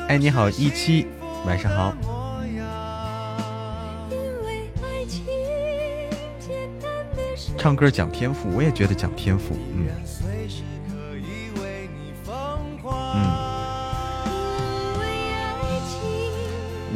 [0.09, 1.07] 哎，你好，一七，
[1.45, 1.95] 晚上好。
[7.59, 9.87] 唱歌讲天赋，我也觉得讲天赋，嗯，
[10.23, 10.26] 嗯，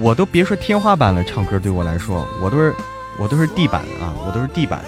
[0.03, 2.75] 我都别说天花板了，唱歌对我来说，我都是
[3.19, 4.83] 我都是地板啊，我都是地板。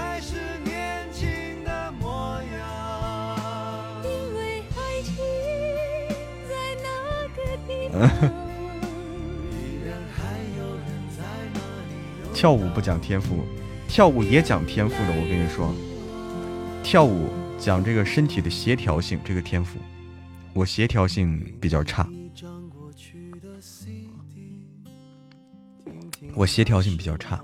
[12.33, 13.45] 跳舞不讲天赋。
[13.87, 15.75] 跳舞也讲天赋的，我跟你说，
[16.83, 17.29] 跳舞
[17.59, 19.79] 讲这个身体的协调性，这个天赋，
[20.55, 22.09] 我协调性比较差，
[26.35, 27.43] 我协调性比较差。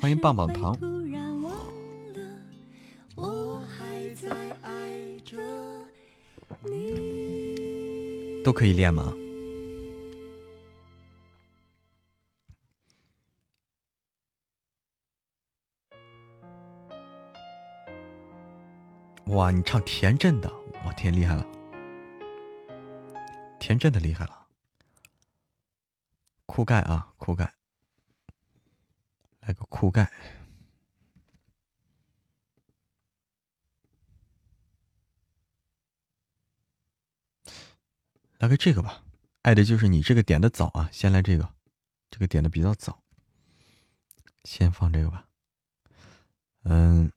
[0.00, 0.78] 欢迎棒棒糖，
[8.44, 9.12] 都可以练吗？
[19.26, 20.50] 哇，你唱田震的，
[20.86, 21.46] 哇天，厉害了！
[23.58, 24.37] 田震的厉害了，
[26.48, 27.54] 酷盖啊，酷盖，
[29.40, 30.10] 来个酷盖，
[38.38, 39.04] 来个这个吧，
[39.42, 41.54] 爱的就是你，这个点的早啊，先来这个，
[42.10, 43.04] 这个点的比较早，
[44.42, 45.28] 先放这个吧，
[46.64, 47.12] 嗯。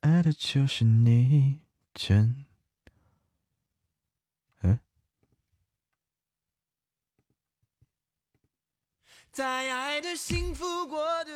[0.00, 1.60] 爱的就是你，
[1.94, 2.44] 真。
[4.62, 4.80] 嗯。
[9.32, 11.30] 在爱的幸福国度，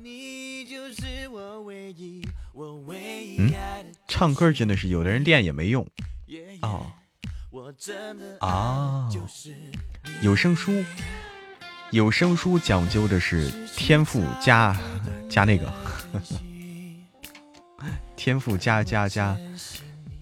[0.00, 2.96] 你就是我唯一，我唯
[3.26, 3.88] 一爱的。
[4.06, 5.84] 唱歌真的是有的人练也没用。
[6.62, 6.86] 哦。
[8.38, 9.10] 啊。
[10.22, 10.84] 有声书，
[11.90, 14.80] 有声书讲究的是天赋加
[15.28, 15.72] 加那个。
[18.14, 19.36] 天赋加加加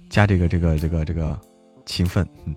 [0.09, 1.39] 加这个这个这个这个
[1.85, 2.57] 勤奋，嗯。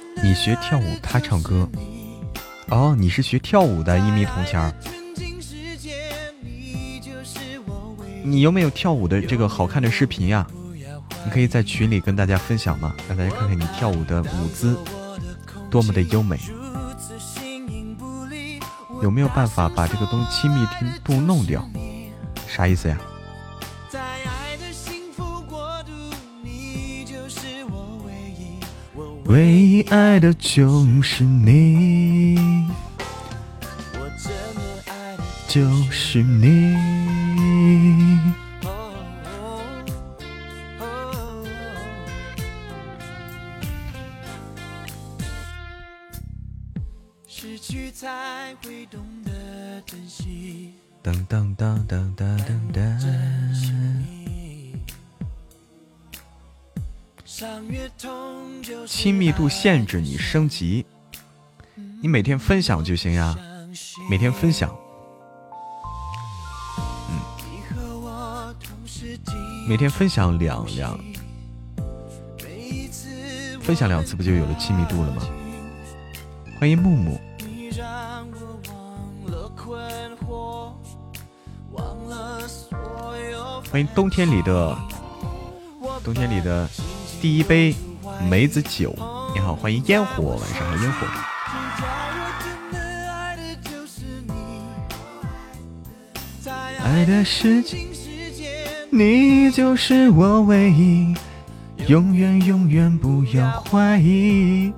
[0.23, 1.67] 你学跳舞，他唱歌。
[2.69, 4.71] 哦，你是学跳舞的，一米铜钱儿。
[8.23, 10.45] 你有没有跳舞的这个好看的视频呀？
[11.25, 12.95] 你可以在群里跟大家分享吗？
[13.09, 14.77] 让大家看看你跳舞的舞姿
[15.69, 16.39] 多么的优美。
[19.01, 20.65] 有没有办法把这个东亲密
[21.03, 21.67] 度弄掉？
[22.47, 22.97] 啥意思呀？
[29.31, 32.35] 唯一爱的就是你。
[33.93, 36.75] 我真的爱的就是你。
[51.01, 53.21] 噔噔噔噔噔噔噔。
[58.87, 60.85] 亲密度限制你升级，
[62.01, 63.35] 你每天分享就行呀，
[64.09, 64.75] 每天分享，
[67.09, 67.19] 嗯，
[69.67, 70.99] 每天分享两两，
[73.61, 75.21] 分享两次不就有了亲密度了吗？
[76.59, 77.19] 欢迎木木，
[83.71, 84.77] 欢迎冬天里的，
[86.03, 86.69] 冬天里的。
[87.21, 87.75] 第一杯
[88.29, 88.95] 梅子酒，
[89.33, 91.07] 你好，欢迎烟火，晚上好，烟火。
[96.83, 97.77] 爱的世界，
[98.89, 101.15] 你就是我唯一，
[101.87, 104.73] 永远永远不要怀疑。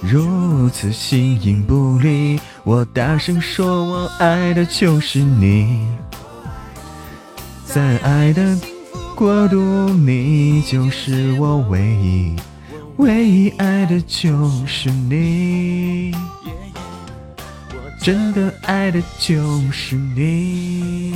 [0.00, 5.86] 如此形影不离，我大声说，我爱的就是你。
[7.64, 8.42] 在爱的
[9.22, 12.34] 国度，你就是我唯一，
[12.96, 16.12] 唯一爱的就是你，
[18.00, 19.38] 真的爱的就
[19.70, 21.14] 是你，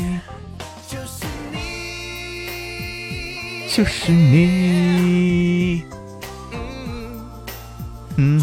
[3.68, 5.82] 就是你，
[8.14, 8.40] 嗯，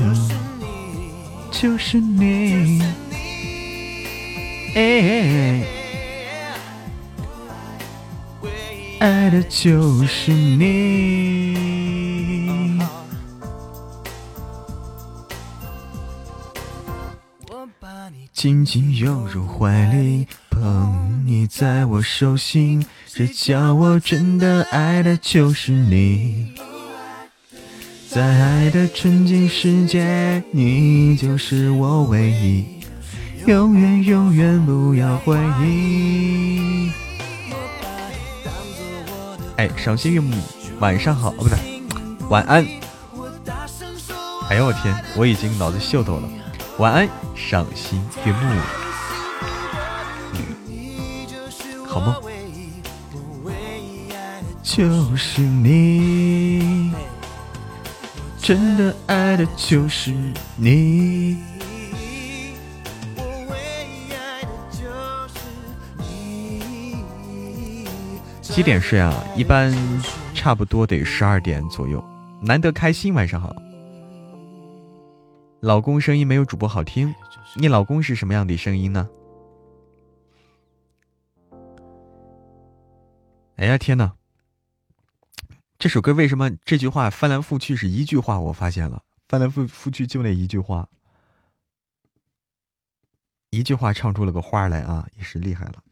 [1.53, 2.81] 就是你，
[4.75, 5.72] 哎。
[9.03, 11.57] 爱的就是你，
[17.49, 26.53] 我把你紧紧拥入怀里，捧你在我手心，这叫我真的爱的就是你。
[28.07, 32.63] 在爱的纯净世界，你就是我唯一，
[33.47, 36.89] 永远永远不要怀疑。
[39.57, 40.35] 哎，赏心悦目，
[40.79, 41.57] 晚上好哦，不对，
[42.29, 42.65] 晚安。
[44.49, 46.29] 哎呦我天，我已经脑子秀逗了。
[46.79, 48.59] 晚安，赏心悦目，
[51.85, 52.15] 好梦。
[54.63, 56.91] 就是你，
[58.41, 60.11] 真的爱的就是
[60.55, 61.52] 你。
[68.53, 69.11] 几点睡啊？
[69.35, 69.73] 一般
[70.35, 71.99] 差不多得十二点左右。
[72.39, 73.51] 难得开心，晚上好。
[75.59, 77.15] 老公声音没有主播好听，
[77.55, 79.09] 你老公是什么样的声音呢？
[83.55, 84.13] 哎呀天哪！
[85.79, 88.39] 这首歌为什么这句话翻来覆去是一句话？
[88.39, 90.87] 我发现了，翻来覆覆去就那一句话，
[93.49, 95.83] 一句话唱出了个花来啊，也是厉害了。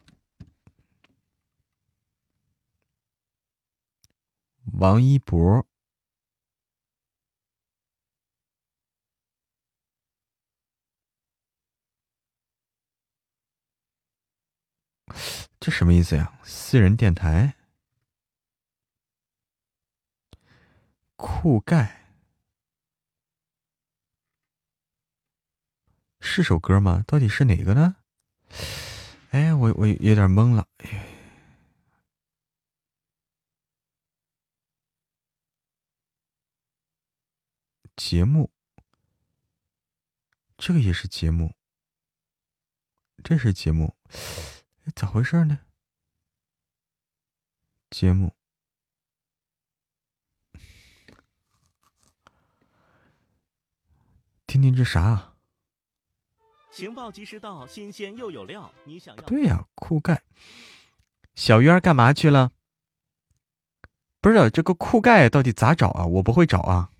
[4.65, 5.65] 王一博，
[15.59, 16.39] 这什么意思呀？
[16.43, 17.55] 私人电台，
[21.15, 22.07] 酷盖
[26.19, 27.03] 是首歌吗？
[27.05, 27.97] 到底是哪个呢？
[29.31, 30.67] 哎，我我有点懵了。
[30.77, 31.10] 哎
[37.95, 38.51] 节目，
[40.57, 41.55] 这个也是节目，
[43.23, 43.95] 这是节目，
[44.95, 45.59] 咋回事呢？
[47.89, 48.33] 节目，
[54.47, 55.33] 听听这啥？
[56.71, 58.73] 情报及时到，新鲜又有料。
[58.85, 59.21] 你想要？
[59.23, 60.23] 对呀，酷盖，
[61.35, 62.51] 小鱼儿干嘛去了？
[64.21, 66.05] 不是这个酷盖到底咋找啊？
[66.05, 66.91] 我不会找啊。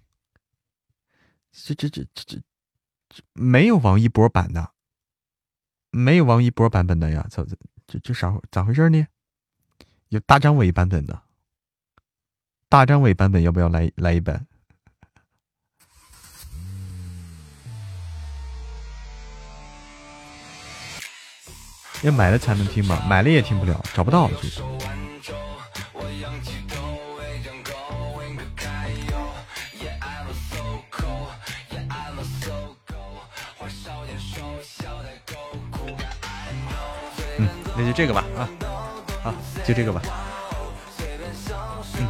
[1.52, 2.42] 这这这这
[3.10, 4.72] 这没有王一博版的，
[5.90, 7.28] 没有王一博版本的呀？
[7.30, 7.56] 这这
[7.86, 9.06] 这这啥咋回事呢？
[10.10, 11.24] 有大张伟版本的，
[12.70, 14.48] 大张伟版本要不要来来一本？
[22.04, 23.06] 要买了才能听吗？
[23.08, 24.62] 买了也听不了，找不到就是。
[37.82, 38.48] 那就这个吧啊，
[39.24, 39.34] 好，
[39.66, 40.00] 就这个吧。
[41.98, 42.08] 嗯。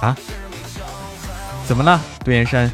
[0.00, 0.16] 啊？
[1.66, 2.70] 怎么了，杜岩山？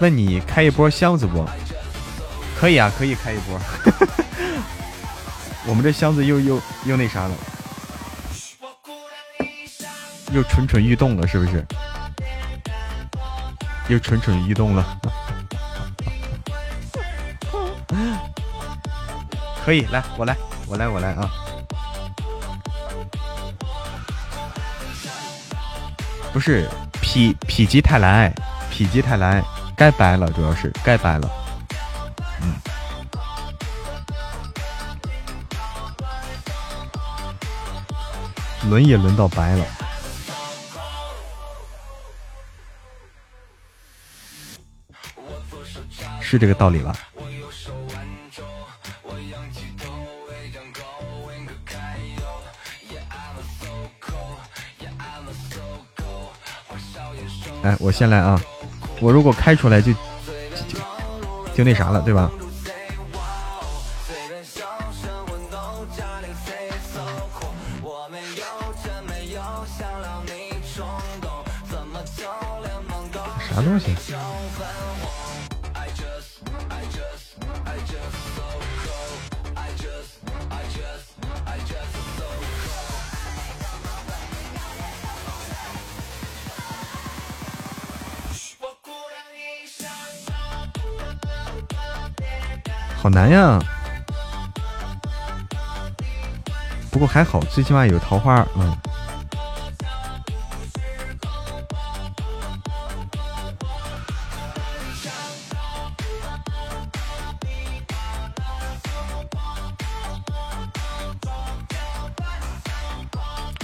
[0.00, 1.44] 问你开一波箱子不？
[2.58, 3.60] 可以啊，可以开一波。
[5.68, 7.34] 我们这箱子又又又那啥了，
[10.32, 11.66] 又蠢蠢欲动了，是不是？
[13.88, 14.84] 又蠢蠢欲动了。
[19.64, 20.36] 可以，来，我来，
[20.66, 21.30] 我来，我来啊！
[26.32, 27.08] 不是，否
[27.46, 28.32] 否极泰来，
[28.70, 29.42] 否极泰来。
[29.76, 31.30] 该掰了，主要是该掰了，
[32.42, 32.54] 嗯，
[38.68, 39.64] 轮也轮到白了，
[46.30, 46.94] 是这个道理吧？
[57.62, 58.38] 哎，我先来啊！
[59.00, 59.98] 我如果开出来就就
[61.56, 62.30] 就那啥了，对吧？
[73.48, 73.96] 啥东西？
[93.00, 93.58] 好难呀，
[96.90, 98.76] 不过还好，最起码有桃花，嗯。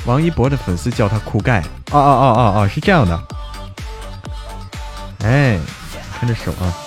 [0.07, 3.21] 王一博的粉丝叫他酷盖，哦哦哦哦哦，是这样的。
[5.25, 5.59] 哎，
[6.19, 6.84] 看这手啊。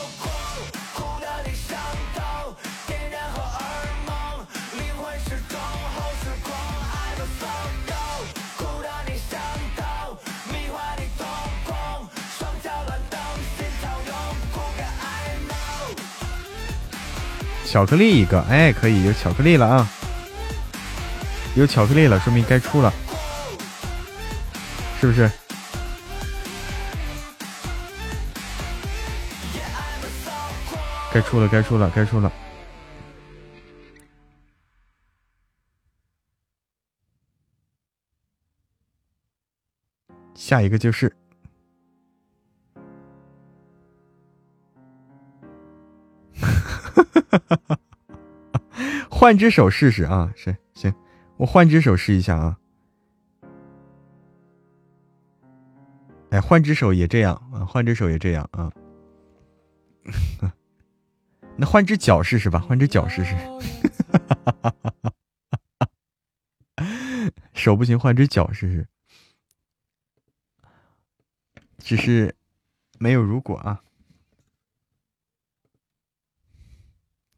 [17.77, 19.87] 巧克力一个，哎，可以有巧克力了啊！
[21.55, 22.91] 有巧克力了，说明该出了，
[24.99, 25.29] 是不是？
[31.13, 32.31] 该出了，该出了，该出了。
[40.33, 41.15] 下一个就是。
[49.09, 50.31] 换只手试试啊！
[50.35, 50.93] 是行，
[51.37, 52.57] 我换只手试一下啊。
[56.29, 58.69] 哎，换只手也这样啊，换只手也这样啊。
[61.57, 63.35] 那换只脚试试吧，换只脚试试。
[67.53, 68.87] 手不行，换只脚试试。
[71.79, 72.35] 只是
[72.99, 73.81] 没有如果啊。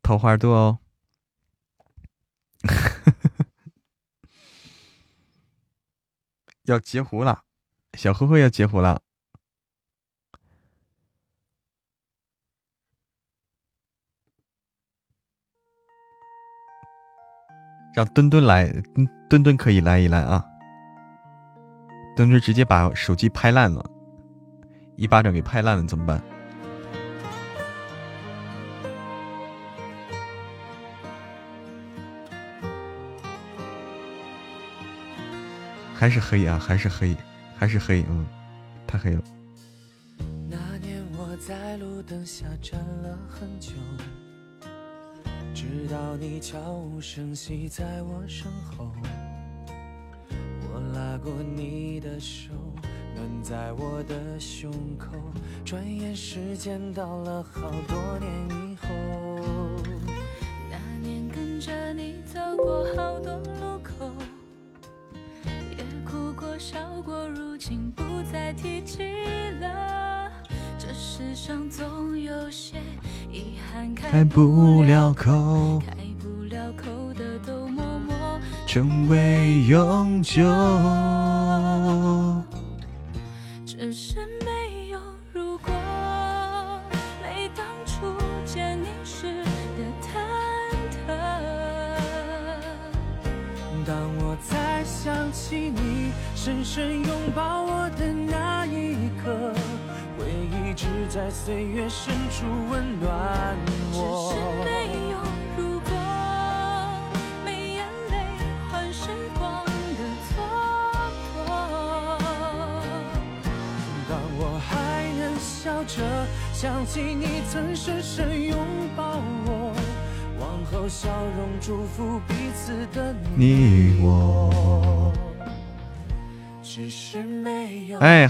[0.10, 0.80] 桃花多哦。
[6.66, 7.44] 要截胡了，
[7.94, 9.04] 小灰灰要截胡了，
[17.94, 18.68] 让墩墩来，
[19.30, 20.44] 墩墩可以来一来啊！
[22.16, 23.88] 墩墩直接把手机拍烂了，
[24.98, 26.39] 一巴掌给拍烂了，怎么办？
[36.00, 37.14] 还是黑啊，还是黑，
[37.58, 38.26] 还是黑，嗯，
[38.88, 39.22] 太黑了。
[40.50, 43.74] 那年我在路灯下站了很久，
[45.54, 48.90] 直到你悄无声息在我身后，
[50.72, 52.54] 我拉过你的手，
[53.14, 55.12] 暖在我的胸口。
[55.66, 58.88] 转眼时间到了好多年以后，
[60.72, 62.86] 那年跟着你走过
[68.32, 69.04] 再提起
[69.60, 70.32] 了。
[70.78, 72.78] 这世上总有些
[73.32, 80.44] 遗憾开不了口，开不了口的都默默成为永久。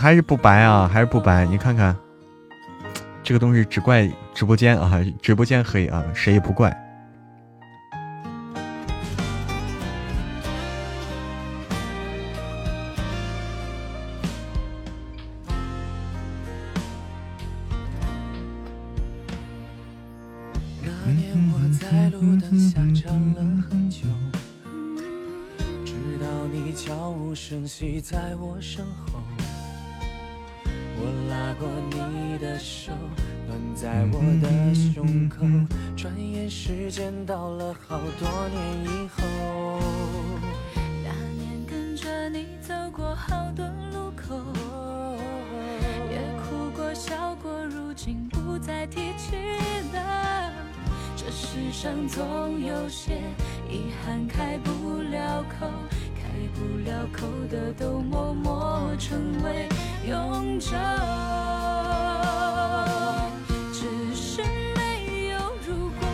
[0.10, 1.46] 还是不白啊，还是不白。
[1.46, 1.96] 你看看，
[3.22, 6.76] 这个东西只怪直播间啊，直播间黑啊，谁也不怪。
[28.02, 29.20] 在我身后，
[31.02, 32.92] 我拉过你的手，
[33.48, 35.46] 暖在我的胸口。
[35.96, 39.80] 转眼时间到了好多年以后，
[41.04, 44.36] 那年跟着你走过好多路口，
[46.12, 49.36] 也哭过笑过，如今不再提起
[49.94, 50.52] 了。
[51.16, 53.22] 这世上总有些
[53.70, 55.66] 遗憾开不了口。
[56.40, 59.68] 开不了口的都默默成为
[60.08, 60.70] 永久。
[63.74, 64.42] 只是
[64.74, 65.38] 没有
[65.68, 66.08] 如果，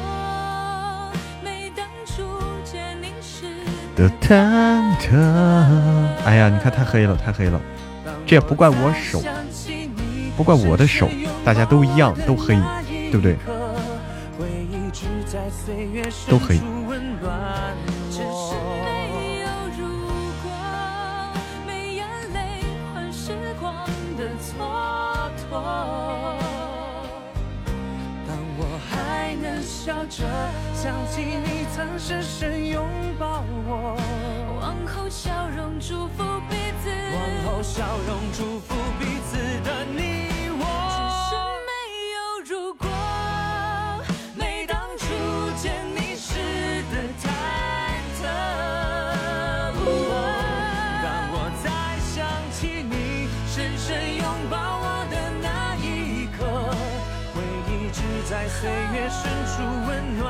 [1.44, 2.24] 没当初
[2.64, 3.46] 见你时
[3.96, 5.16] 的忐忑。
[6.26, 7.62] 哎呀，你看太黑了，太黑了，
[8.26, 9.22] 这也不怪我手，
[10.36, 11.08] 不怪我的手，
[11.44, 12.56] 大家都一样，都黑，
[13.12, 13.38] 对不对？
[16.28, 16.60] 都黑。
[30.10, 32.88] 想起你曾深深拥
[33.18, 33.98] 抱我，
[34.62, 40.35] 往后笑容祝福彼此，往后笑容祝福彼此的你
[58.60, 59.54] 岁月深处
[59.88, 60.26] 温暖。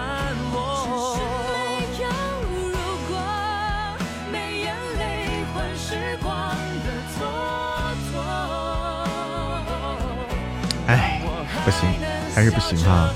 [11.64, 11.90] 不行，
[12.36, 13.10] 还是不行哈。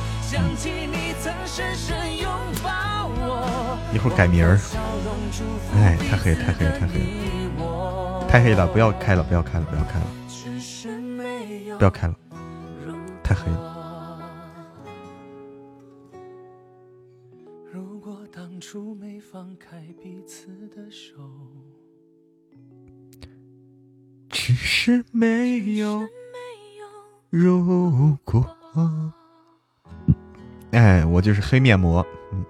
[3.93, 4.59] 一会儿改名儿。
[5.75, 6.99] 哎，太黑，太黑，太黑，
[8.27, 8.65] 太黑了！
[8.65, 10.05] 不要开了，不要开了，不要开了，
[11.77, 12.15] 不要开了，
[13.23, 13.78] 太黑了。
[24.49, 26.09] 只是没有。
[27.29, 28.43] 如果，
[30.71, 32.43] 哎，我就是黑面膜，嗯，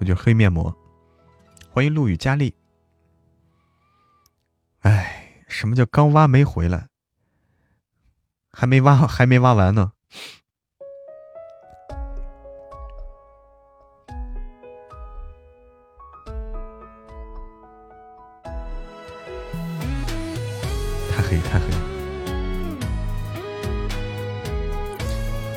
[0.00, 0.76] 我就是黑面膜。
[1.70, 2.52] 欢迎陆羽佳丽。
[4.80, 6.88] 哎，什么叫刚挖没回来？
[8.50, 9.92] 还没挖，还没挖完呢。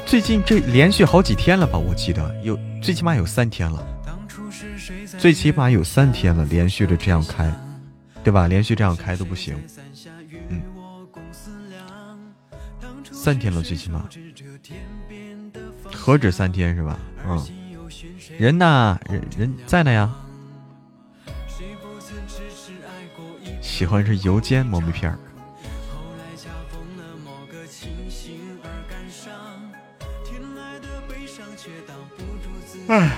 [0.10, 1.78] 最近这连续好几天了吧？
[1.78, 3.86] 我记得有最起码有三天了，
[5.20, 7.54] 最起码有三天了，连续的这样开，
[8.24, 8.48] 对吧？
[8.48, 9.56] 连续这样开都不行，
[10.50, 10.64] 嗯，
[13.12, 14.10] 三天了，最起码
[15.94, 17.00] 何止三天是吧？
[17.28, 17.48] 嗯，
[18.40, 19.00] 人呢？
[19.12, 20.12] 人人在呢呀？
[23.62, 25.20] 喜欢是油煎磨米片儿。
[32.90, 33.12] 唉，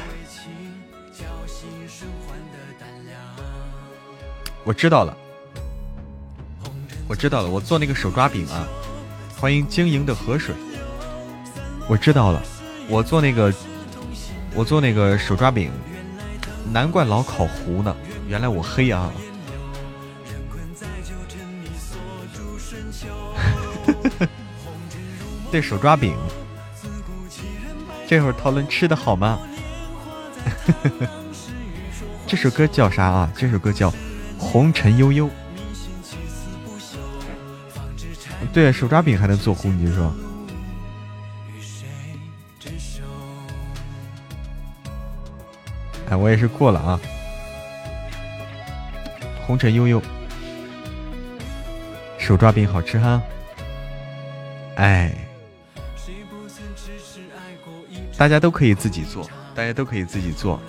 [4.65, 5.15] 我知道了，
[7.07, 8.67] 我知道了，我做那个手抓饼啊！
[9.39, 10.53] 欢迎晶莹的河水。
[11.87, 12.43] 我知道了，
[12.89, 13.53] 我做那个，
[14.53, 15.71] 我做那个手抓饼，
[16.73, 17.95] 难怪老烤糊呢，
[18.27, 19.09] 原来我黑啊！
[25.49, 26.13] 对手抓饼，
[28.05, 29.39] 这会儿讨论吃的好吗？
[32.27, 33.31] 这首歌叫啥啊？
[33.35, 33.91] 这首歌叫
[34.37, 35.27] 《红尘悠悠》。
[38.53, 40.13] 对，手抓饼还能做糊，你就说。
[46.09, 46.99] 哎，我也是过了啊。
[49.45, 50.01] 红尘悠悠，
[52.17, 53.21] 手抓饼好吃哈。
[54.75, 55.13] 哎，
[58.17, 60.59] 大家都可以自己做，大家都可以自己做。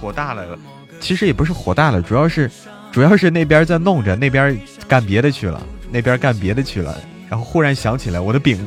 [0.00, 0.58] 火大了，
[1.00, 2.50] 其实也不是火大了，主要是，
[2.90, 8.58] 主要是那边在弄着，那边干别的去了，那边干别的去了，然后忽然想起来我的饼，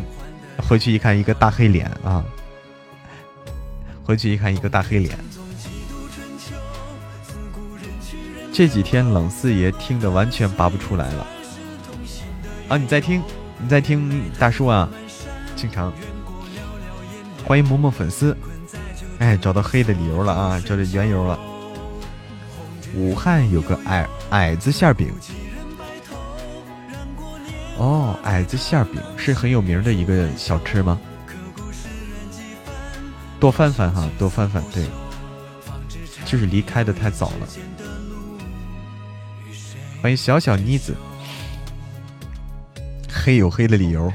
[0.67, 2.23] 回去一看一个大黑脸啊，
[4.03, 5.17] 回去一看一个大黑脸。
[8.53, 11.27] 这几天冷四爷听的完全拔不出来了
[12.69, 12.77] 啊！
[12.77, 13.21] 你在听，
[13.59, 14.89] 你在听大叔啊，
[15.57, 15.91] 经常
[17.43, 18.33] 欢迎嬷嬷粉丝，
[19.19, 21.39] 哎，找到黑的理由了啊，找到缘由了。
[22.93, 25.11] 武汉有个矮矮子馅饼，
[27.77, 30.99] 哦，矮子馅饼是很有名的一个小吃吗？
[33.39, 34.85] 多翻翻哈，多翻翻，对，
[36.25, 37.47] 就是离开的太早了。
[40.01, 40.95] 欢迎小小妮子，
[43.11, 44.11] 黑有黑的理由。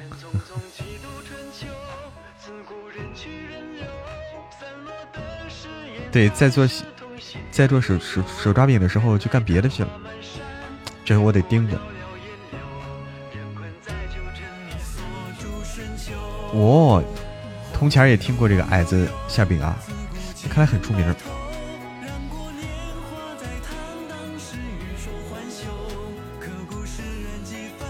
[6.13, 6.69] 对，在做
[7.51, 9.89] 在做手手手抓饼的时候就干别的去了，
[11.05, 11.81] 这回我得盯着。
[16.53, 17.03] 哦，
[17.73, 19.77] 铜钱也听过这个矮子馅饼啊，
[20.49, 21.15] 看来很出名。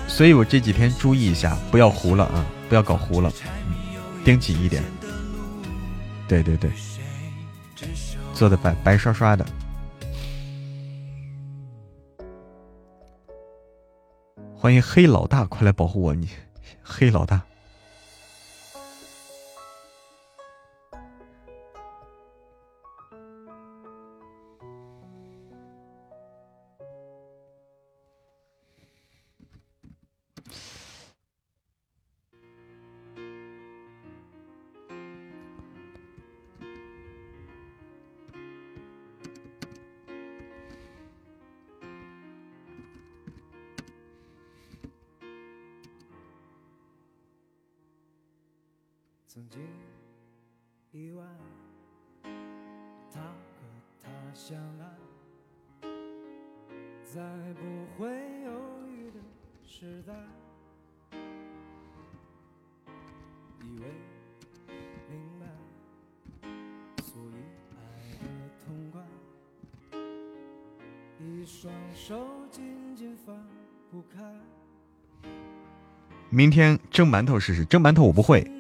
[0.06, 3.32] 所以我这几天注意一下，不要糊了啊，不要搞糊了，
[4.22, 4.84] 盯紧一点。
[6.28, 6.70] 对对对，
[8.40, 9.44] 做的白白刷刷的。
[14.56, 16.14] 欢迎黑老大，快来保护我！
[16.14, 16.26] 你
[16.82, 17.42] 黑老大。
[54.40, 54.84] 相爱
[57.04, 57.20] 在
[57.52, 58.08] 不会
[58.42, 58.50] 犹
[58.88, 59.20] 豫的
[59.66, 60.14] 时代。
[63.60, 63.84] 以为
[65.10, 65.44] 明白。
[67.02, 67.36] 所以
[67.76, 67.78] 爱
[68.16, 68.24] 的
[68.64, 69.02] 痛快。
[71.18, 73.36] 一双手紧紧放
[73.90, 74.34] 不开。
[76.30, 78.50] 明天蒸馒头试试，蒸馒头我不会，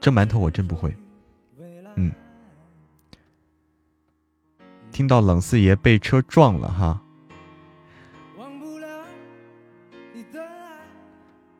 [0.00, 0.92] 蒸馒头我真不会。
[4.96, 6.98] 听到冷四爷被车撞了哈。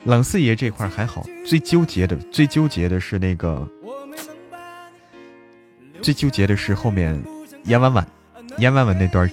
[0.05, 3.69] 冷四爷这块还好，最纠结的最纠结的是那个，
[6.01, 7.23] 最纠结的是后面
[7.65, 8.09] 严婉婉，
[8.57, 9.31] 严婉婉那段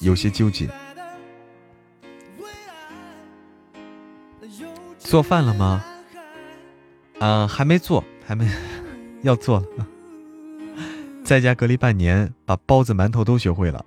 [0.00, 0.68] 有些纠结。
[4.98, 5.82] 做饭了吗？
[7.20, 8.46] 啊，还没做，还没
[9.24, 9.86] 要做了。
[11.30, 13.86] 在家隔离半年，把包子、馒头都学会了。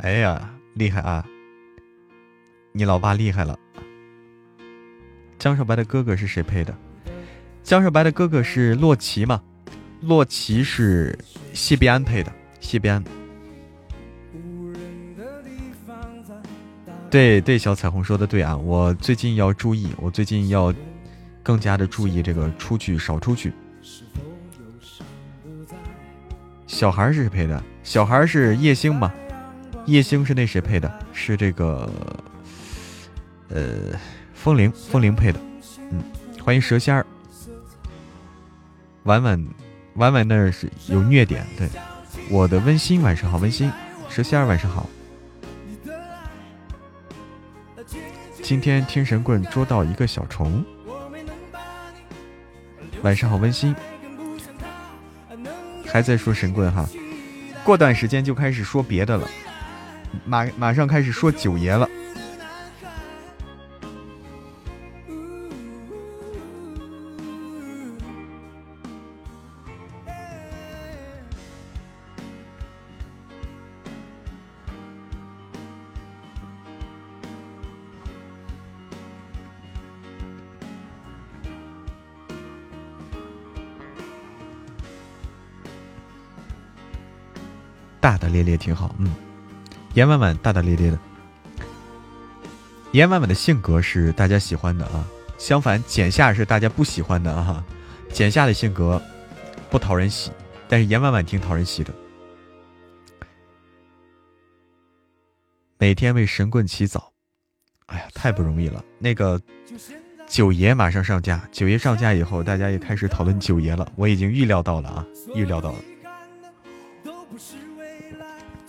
[0.00, 1.22] 哎呀，厉害啊！
[2.72, 3.54] 你老爸厉害了。
[5.38, 6.74] 江少白的哥哥是谁配的？
[7.62, 9.42] 江少白的哥哥是洛奇嘛？
[10.00, 11.18] 洛奇是
[11.52, 13.04] 谢必安配的，谢必安。
[17.10, 20.72] 对对，小彩虹说的对啊，我最近要注意，我最近要
[21.42, 23.52] 更加的注意这个出去少出去。
[26.74, 27.62] 小孩是谁配的？
[27.84, 29.12] 小孩是叶星吗？
[29.86, 30.92] 叶星是那谁配的？
[31.12, 31.88] 是这个
[33.48, 33.96] 呃
[34.34, 35.38] 风铃风铃配的。
[35.92, 36.02] 嗯，
[36.42, 37.06] 欢迎蛇仙儿。
[39.04, 39.46] 婉婉
[39.94, 41.68] 婉婉那是有虐点，对
[42.28, 43.70] 我的温馨晚上好，温馨
[44.08, 44.88] 蛇仙儿晚上好。
[48.42, 50.64] 今天听神棍捉到一个小虫，
[53.02, 53.72] 晚上好温馨。
[55.94, 56.84] 还在说神棍哈，
[57.62, 59.30] 过段时间就开始说别的了，
[60.24, 61.88] 马马上开始说九爷了。
[88.04, 88.94] 大大咧咧挺好。
[88.98, 89.14] 嗯，
[89.94, 90.98] 严婉婉大大咧咧的。
[92.92, 95.08] 严婉婉的性格是大家喜欢的啊，
[95.38, 97.64] 相反简夏是大家不喜欢的啊。
[98.12, 99.00] 简夏的性格
[99.70, 100.30] 不讨人喜，
[100.68, 101.94] 但是严婉婉挺讨人喜的。
[105.78, 107.10] 每天为神棍起早，
[107.86, 108.84] 哎呀，太不容易了。
[108.98, 109.40] 那个
[110.26, 113.90] 九爷马上上架，九爷上架以后，大家也开始讨论九爷了。
[113.96, 115.78] 我已经预料到了啊，预料到了。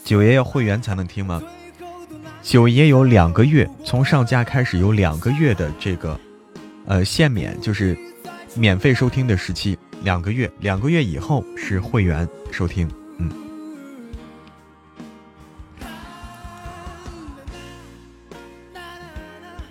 [0.06, 1.42] 九爷要会员才能听吗？
[2.44, 6.20] 九爷有两个月，从上架开始有两个月的这个，
[6.86, 7.98] 呃，限免就是
[8.54, 12.88] 免费收听的时期，两个月，两个月以后是会员收听。
[13.18, 13.32] 嗯，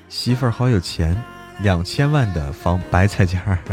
[0.08, 1.16] 媳妇儿好有钱，
[1.60, 3.56] 两千万的房白菜价，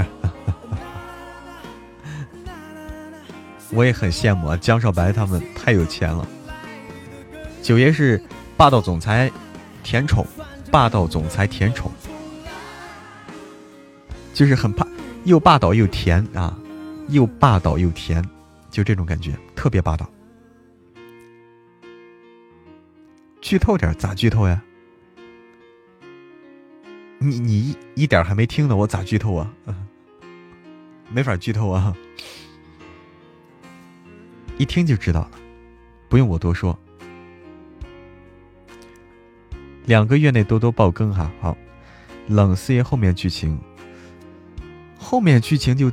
[3.74, 6.28] 我也很羡慕啊，江少白他们太有钱了。
[7.62, 8.22] 九爷是。
[8.58, 9.32] 霸道总裁，
[9.82, 10.24] 甜宠，
[10.72, 11.92] 霸道总裁甜宠，
[14.36, 14.86] 就是很怕，
[15.24, 16.56] 又霸道又甜啊，
[17.08, 18.24] 又霸道又甜，
[18.70, 20.08] 就这种感觉，特别霸道。
[23.42, 24.62] 剧透点咋剧透呀？
[27.18, 29.52] 你你一一点还没听呢，我咋剧透啊？
[31.10, 31.98] 没法剧透啊，
[34.60, 35.32] 一听就知道了，
[36.08, 36.78] 不用我多说。
[39.91, 41.57] 两个月内多多爆更哈，好，
[42.30, 43.59] 冷四爷后面剧情，
[44.97, 45.91] 后面剧情就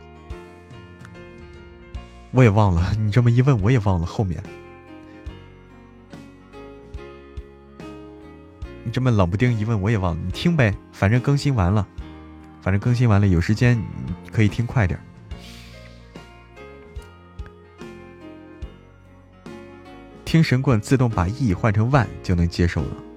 [2.31, 4.41] 我也忘了， 你这么一问我也忘了后面，
[8.85, 11.85] 你这么冷不丁一问我也忘了，你听呗，反正更新完了，
[12.63, 13.77] 反正更新完了，有时间
[14.31, 14.97] 可以听快点，
[20.25, 23.08] 听神棍自动把 E 换成万就能接受了。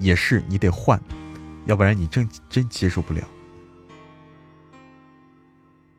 [0.00, 1.00] 也是你得换，
[1.66, 3.22] 要不然你真真接受不了。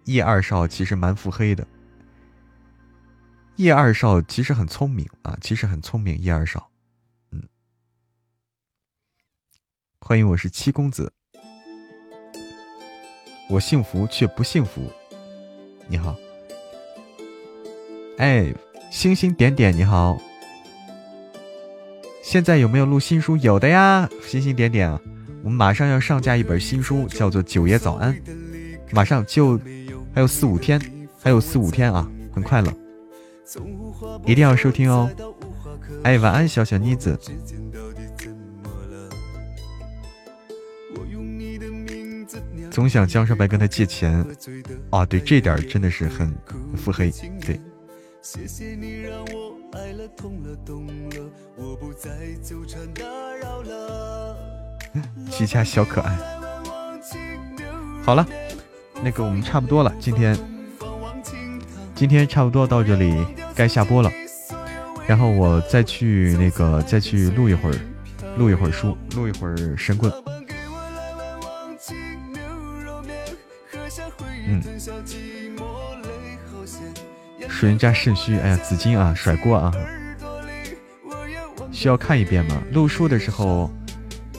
[0.05, 1.65] 叶二少其实蛮腹黑的，
[3.57, 6.17] 叶二少其实很聪明啊，其实很聪明。
[6.17, 6.69] 叶二少，
[7.31, 7.47] 嗯，
[9.99, 11.13] 欢迎，我是七公子，
[13.47, 14.91] 我幸福却不幸福。
[15.87, 16.15] 你好，
[18.17, 18.51] 哎，
[18.91, 20.19] 星星点点，你好。
[22.21, 23.35] 现在有没有录新书？
[23.37, 24.99] 有的呀，星星点点啊！
[25.43, 28.13] 我们马上要上架一本新书，叫做《九爷早安》，
[28.91, 29.59] 马上就
[30.13, 30.79] 还有四五天，
[31.19, 32.71] 还有四五天啊，很快了，
[34.25, 35.09] 一定要收听哦！
[36.03, 37.19] 哎，晚安，小小妮子。
[42.69, 44.25] 总想江少白跟他借钱，
[44.91, 46.33] 啊，对，这点真的是很
[46.77, 47.11] 腹黑，
[47.41, 47.59] 对。
[48.21, 52.09] 谢谢你让我爱了痛了懂了我不再
[52.43, 53.03] 纠缠打
[53.41, 54.35] 扰了
[55.29, 56.17] 齐家小可爱。
[58.03, 58.25] 好了
[59.01, 60.37] 那个我们差不多了今天
[61.95, 63.25] 今天差不多到这里
[63.55, 64.11] 该下播了。
[65.07, 67.75] 然后我再去那个再去录一会儿
[68.37, 70.11] 录一会儿书录一会儿神棍。
[74.47, 74.61] 嗯。
[77.61, 79.71] 主人家肾虚，哎呀，紫金啊，甩锅啊！
[81.71, 82.59] 需要看一遍吗？
[82.71, 83.69] 录书的时候，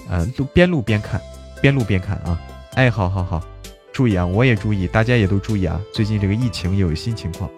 [0.09, 1.21] 呃，录边录边看，
[1.61, 2.37] 边录边看啊！
[2.75, 3.41] 哎，好好好，
[3.93, 5.81] 注意啊，我也注意，大家也都注意啊！
[5.95, 7.49] 最近这个疫情又有新情况。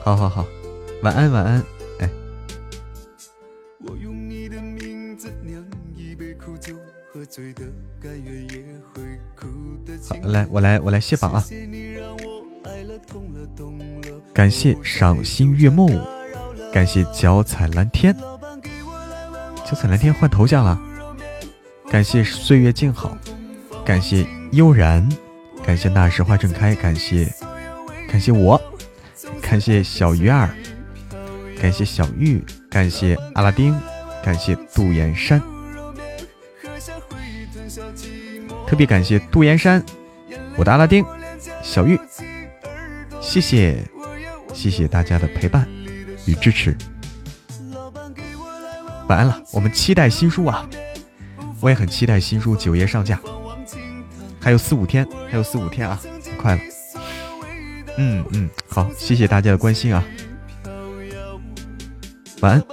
[0.00, 0.46] 好好好，
[1.02, 1.62] 晚安晚安，
[1.98, 2.08] 哎。
[3.86, 3.92] 好，
[10.22, 11.44] 来，我来，我来卸榜啊！
[14.32, 16.00] 感谢赏心悦目，
[16.72, 18.14] 感谢脚踩蓝天，
[19.64, 20.80] 脚踩蓝天换头像了。
[21.90, 23.16] 感谢岁月静好，
[23.84, 25.08] 感谢悠然，
[25.64, 27.32] 感谢那时花正开，感谢
[28.08, 28.60] 感谢我，
[29.40, 30.50] 感谢小鱼儿，
[31.60, 33.74] 感谢小玉，感谢阿拉丁，
[34.24, 35.40] 感谢杜岩山。
[38.66, 39.84] 特别感谢杜岩山，
[40.56, 41.04] 我的阿拉丁，
[41.62, 41.98] 小玉，
[43.20, 43.82] 谢谢，
[44.52, 45.68] 谢谢大家的陪伴
[46.26, 46.76] 与支持。
[49.08, 50.68] 晚安了，我们期待新书啊！
[51.60, 53.20] 我也很期待新书九月上架，
[54.40, 56.62] 还有四五天，还有四五天啊，很快了。
[57.98, 60.04] 嗯嗯，好，谢谢大家的关心啊，
[62.40, 62.64] 晚安。